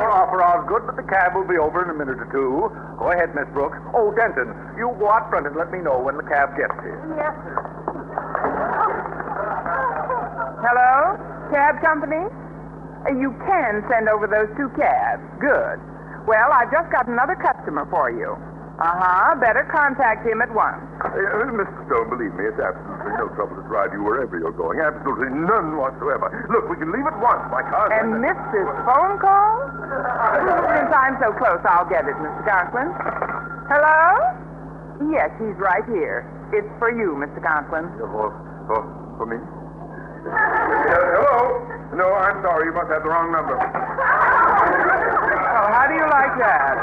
Your 0.00 0.08
offer 0.08 0.40
hour's 0.40 0.64
good, 0.72 0.88
but 0.88 0.96
the 0.96 1.04
cab 1.04 1.36
will 1.36 1.44
be 1.48 1.60
over 1.60 1.84
in 1.84 1.90
a 1.92 1.96
minute 1.96 2.16
or 2.16 2.28
two. 2.32 2.72
Go 2.96 3.12
ahead, 3.12 3.34
Miss 3.36 3.44
Brooks. 3.52 3.76
Oh, 3.92 4.08
Denton, 4.16 4.56
you 4.80 4.88
go 4.98 5.10
out 5.12 5.28
front 5.28 5.46
and 5.46 5.56
let 5.56 5.68
me 5.70 5.80
know 5.84 6.00
when 6.00 6.16
the 6.16 6.24
cab 6.24 6.56
gets 6.56 6.72
here. 6.80 6.96
Yes, 7.12 7.36
sir. 7.44 7.77
Hello? 10.62 11.16
Cab 11.54 11.80
company? 11.80 12.22
Uh, 13.06 13.14
You 13.14 13.30
can 13.46 13.82
send 13.88 14.08
over 14.08 14.26
those 14.26 14.50
two 14.58 14.68
cabs. 14.76 15.22
Good. 15.40 15.78
Well, 16.26 16.50
I've 16.52 16.70
just 16.70 16.90
got 16.92 17.06
another 17.08 17.36
customer 17.38 17.86
for 17.88 18.10
you. 18.10 18.36
Uh-huh. 18.78 19.34
Better 19.42 19.66
contact 19.74 20.22
him 20.22 20.38
at 20.38 20.54
once. 20.54 20.78
Uh, 21.02 21.10
uh, 21.10 21.50
Mr. 21.50 21.74
Stone, 21.90 22.10
believe 22.14 22.30
me, 22.38 22.46
it's 22.46 22.58
absolutely 22.62 23.10
no 23.18 23.26
trouble 23.34 23.58
to 23.58 23.66
drive 23.66 23.90
you 23.90 24.02
wherever 24.06 24.38
you're 24.38 24.54
going. 24.54 24.78
Absolutely 24.78 25.34
none 25.34 25.74
whatsoever. 25.74 26.30
Look, 26.46 26.70
we 26.70 26.78
can 26.78 26.94
leave 26.94 27.02
at 27.06 27.18
once. 27.18 27.42
My 27.50 27.62
car's 27.66 27.90
And 27.90 28.22
miss 28.22 28.38
this 28.54 28.70
phone 28.86 29.18
call? 29.18 29.66
Since 30.78 30.90
I'm 30.94 31.18
so 31.18 31.34
close, 31.34 31.58
I'll 31.66 31.90
get 31.90 32.06
it, 32.06 32.14
Mr. 32.22 32.42
Conklin. 32.46 32.86
Hello? 33.66 35.10
Yes, 35.10 35.30
he's 35.42 35.58
right 35.58 35.86
here. 35.90 36.22
It's 36.54 36.70
for 36.78 36.94
you, 36.94 37.18
Mr. 37.18 37.42
Conklin. 37.42 37.90
For, 37.98 38.30
for, 38.70 38.78
for 39.18 39.26
me? 39.26 39.42
Hello? 40.24 41.62
No, 41.94 42.12
I'm 42.14 42.42
sorry. 42.42 42.66
You 42.66 42.72
must 42.74 42.90
have 42.90 43.02
the 43.02 43.08
wrong 43.10 43.30
number. 43.30 43.54
Oh, 43.58 45.66
how 45.74 45.86
do 45.90 45.94
you 45.94 46.06
like 46.10 46.34
that? 46.38 46.74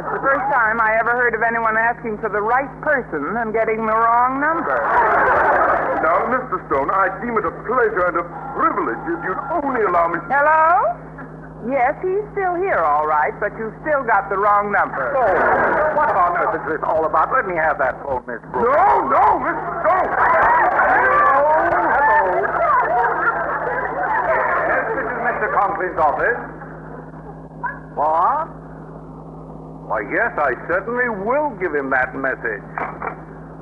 It's 0.00 0.08
the 0.16 0.20
first 0.24 0.44
time 0.52 0.80
I 0.80 0.96
ever 1.00 1.12
heard 1.12 1.34
of 1.34 1.42
anyone 1.42 1.76
asking 1.76 2.18
for 2.18 2.28
the 2.28 2.40
right 2.40 2.70
person 2.80 3.36
and 3.36 3.52
getting 3.52 3.84
the 3.84 3.92
wrong 3.96 4.40
number. 4.40 4.76
Now, 6.00 6.24
Mr. 6.32 6.56
Stone, 6.68 6.90
I 6.90 7.08
deem 7.20 7.36
it 7.36 7.44
a 7.44 7.52
pleasure 7.68 8.06
and 8.08 8.16
a 8.16 8.24
privilege 8.56 9.00
if 9.04 9.20
you'd 9.24 9.38
only 9.52 9.82
allow 9.84 10.08
me. 10.08 10.18
To... 10.20 10.24
Hello? 10.32 10.96
Yes, 11.68 11.92
he's 12.00 12.24
still 12.32 12.56
here, 12.56 12.80
all 12.80 13.04
right, 13.04 13.36
but 13.36 13.52
you've 13.60 13.76
still 13.84 14.00
got 14.08 14.32
the 14.32 14.38
wrong 14.40 14.72
number. 14.72 15.12
Oh, 15.12 15.28
what 15.92 16.08
on 16.16 16.32
earth 16.40 16.56
is 16.56 16.64
this 16.72 16.80
all 16.88 17.04
about? 17.04 17.28
Let 17.36 17.44
me 17.44 17.52
have 17.60 17.76
that 17.76 18.00
phone, 18.00 18.24
Miss 18.24 18.40
Brooks. 18.48 18.64
No, 18.64 19.12
no, 19.12 19.24
Mr. 19.44 19.68
Stone! 19.84 20.08
Yes, 24.32 24.88
this 24.96 25.04
is 25.04 25.20
Mr. 25.20 25.49
Conklin's 25.60 26.00
office. 26.00 26.40
What? 27.92 28.48
Why, 29.92 30.00
yes, 30.08 30.32
I 30.40 30.56
certainly 30.72 31.12
will 31.20 31.52
give 31.60 31.74
him 31.76 31.92
that 31.92 32.16
message. 32.16 32.64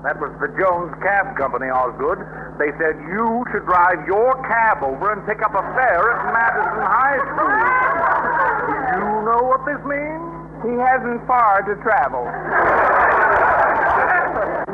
That 0.07 0.15
was 0.23 0.31
the 0.39 0.47
Jones 0.55 0.95
Cab 1.03 1.35
Company, 1.35 1.67
Osgood. 1.75 2.23
They 2.63 2.71
said 2.79 3.03
you 3.11 3.43
should 3.51 3.67
drive 3.67 4.07
your 4.07 4.39
cab 4.47 4.79
over 4.87 5.11
and 5.11 5.27
pick 5.27 5.43
up 5.43 5.51
a 5.59 5.65
fare 5.75 6.07
at 6.15 6.23
Madison 6.31 6.87
High 6.87 7.19
School. 7.35 7.59
Do 8.95 9.03
you 9.03 9.15
know 9.27 9.43
what 9.43 9.67
this 9.67 9.83
means? 9.83 10.23
He 10.63 10.79
hasn't 10.79 11.27
far 11.27 11.67
to 11.67 11.75
travel. 11.83 12.23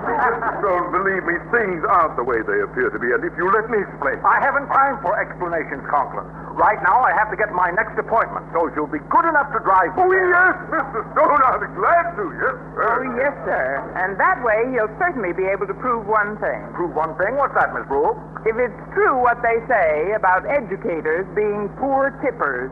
Mr. 0.04 0.60
Stone, 0.60 0.92
believe 0.92 1.24
me, 1.24 1.36
things 1.48 1.80
aren't 1.88 2.16
the 2.16 2.24
way 2.24 2.40
they 2.44 2.60
appear 2.60 2.92
to 2.92 2.98
be, 3.00 3.08
and 3.12 3.24
if 3.24 3.32
you 3.40 3.48
let 3.48 3.68
me 3.72 3.80
explain. 3.80 4.20
I 4.20 4.40
haven't 4.40 4.68
time 4.68 5.00
for 5.00 5.16
explanations, 5.16 5.82
Conklin. 5.88 6.28
Right 6.54 6.78
now, 6.84 7.02
I 7.02 7.12
have 7.16 7.30
to 7.32 7.36
get 7.36 7.50
my 7.52 7.72
next 7.72 7.96
appointment, 7.98 8.46
so 8.52 8.68
if 8.68 8.76
you'll 8.76 8.90
be 8.90 9.02
good 9.08 9.26
enough 9.26 9.50
to 9.56 9.60
drive. 9.64 9.96
Oh, 9.96 10.12
yes, 10.12 10.54
Mr. 10.70 11.00
Stone, 11.16 11.40
I'll 11.48 11.60
be 11.60 11.72
glad 11.72 12.14
to, 12.20 12.24
yes, 12.36 12.56
sir. 12.76 12.84
Oh, 12.84 13.02
yes, 13.16 13.34
sir. 13.48 13.64
And 13.96 14.20
that 14.20 14.44
way, 14.44 14.68
he'll 14.76 14.92
certainly 15.00 15.32
be 15.32 15.48
able 15.48 15.66
to 15.66 15.74
prove 15.74 16.06
one 16.06 16.36
thing. 16.38 16.60
Prove 16.76 16.94
one 16.94 17.16
thing. 17.16 17.34
What's 17.40 17.54
that, 17.54 17.72
Miss 17.72 17.88
Brooks? 17.88 18.20
If 18.46 18.60
it's 18.60 18.80
true 18.92 19.16
what 19.18 19.40
they 19.40 19.56
say 19.66 20.12
about 20.12 20.44
educators 20.44 21.24
being 21.34 21.72
poor 21.80 22.12
tippers. 22.20 22.70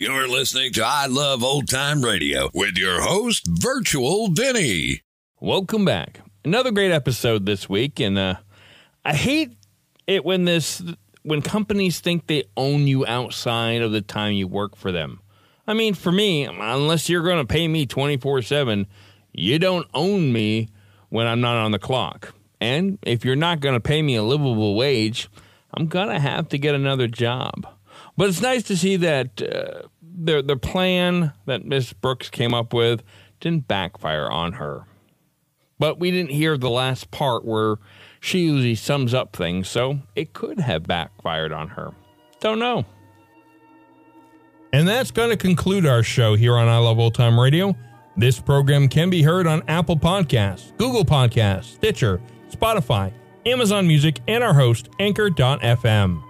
You're 0.00 0.19
listening 0.30 0.72
to 0.72 0.84
I 0.84 1.06
Love 1.06 1.42
Old 1.42 1.68
Time 1.68 2.02
Radio 2.02 2.50
with 2.54 2.76
your 2.76 3.00
host, 3.02 3.46
Virtual 3.48 4.28
Vinny. 4.28 5.02
Welcome 5.40 5.84
back. 5.84 6.20
Another 6.44 6.70
great 6.70 6.92
episode 6.92 7.46
this 7.46 7.68
week, 7.68 7.98
and 7.98 8.16
uh, 8.16 8.36
I 9.04 9.14
hate 9.14 9.56
it 10.06 10.24
when 10.24 10.44
this 10.44 10.82
when 11.22 11.42
companies 11.42 12.00
think 12.00 12.26
they 12.26 12.44
own 12.56 12.86
you 12.86 13.04
outside 13.06 13.82
of 13.82 13.92
the 13.92 14.00
time 14.00 14.34
you 14.34 14.46
work 14.46 14.76
for 14.76 14.92
them. 14.92 15.20
I 15.66 15.74
mean, 15.74 15.94
for 15.94 16.12
me, 16.12 16.44
unless 16.44 17.08
you're 17.08 17.24
going 17.24 17.44
to 17.44 17.52
pay 17.52 17.66
me 17.66 17.84
twenty 17.84 18.16
four 18.16 18.40
seven, 18.42 18.86
you 19.32 19.58
don't 19.58 19.88
own 19.92 20.32
me 20.32 20.68
when 21.08 21.26
I'm 21.26 21.40
not 21.40 21.56
on 21.56 21.72
the 21.72 21.78
clock. 21.78 22.34
And 22.60 22.98
if 23.02 23.24
you're 23.24 23.36
not 23.36 23.60
going 23.60 23.74
to 23.74 23.80
pay 23.80 24.00
me 24.00 24.14
a 24.14 24.22
livable 24.22 24.76
wage, 24.76 25.28
I'm 25.74 25.86
gonna 25.86 26.20
have 26.20 26.48
to 26.50 26.58
get 26.58 26.74
another 26.74 27.08
job. 27.08 27.66
But 28.16 28.28
it's 28.28 28.42
nice 28.42 28.62
to 28.64 28.76
see 28.76 28.96
that 28.96 29.40
uh, 29.40 29.88
the 30.24 30.42
the 30.42 30.56
plan 30.56 31.32
that 31.46 31.64
Miss 31.64 31.92
Brooks 31.92 32.28
came 32.30 32.54
up 32.54 32.72
with 32.72 33.02
didn't 33.40 33.68
backfire 33.68 34.28
on 34.28 34.54
her. 34.54 34.84
But 35.78 35.98
we 35.98 36.10
didn't 36.10 36.32
hear 36.32 36.58
the 36.58 36.70
last 36.70 37.10
part 37.10 37.44
where 37.44 37.76
she 38.20 38.40
usually 38.40 38.74
sums 38.74 39.14
up 39.14 39.34
things, 39.34 39.68
so 39.68 40.00
it 40.14 40.34
could 40.34 40.60
have 40.60 40.82
backfired 40.82 41.52
on 41.52 41.68
her. 41.68 41.92
Don't 42.40 42.58
know. 42.58 42.84
And 44.72 44.86
that's 44.86 45.10
going 45.10 45.30
to 45.30 45.36
conclude 45.36 45.86
our 45.86 46.02
show 46.02 46.36
here 46.36 46.56
on 46.56 46.68
I 46.68 46.78
Love 46.78 46.98
Old 46.98 47.14
Time 47.14 47.40
Radio. 47.40 47.74
This 48.16 48.38
program 48.38 48.88
can 48.88 49.08
be 49.08 49.22
heard 49.22 49.46
on 49.46 49.62
Apple 49.68 49.96
Podcasts, 49.96 50.76
Google 50.76 51.04
Podcasts, 51.04 51.74
Stitcher, 51.74 52.20
Spotify, 52.50 53.12
Amazon 53.46 53.86
Music, 53.86 54.20
and 54.28 54.44
our 54.44 54.54
host, 54.54 54.90
Anchor.fm. 54.98 56.29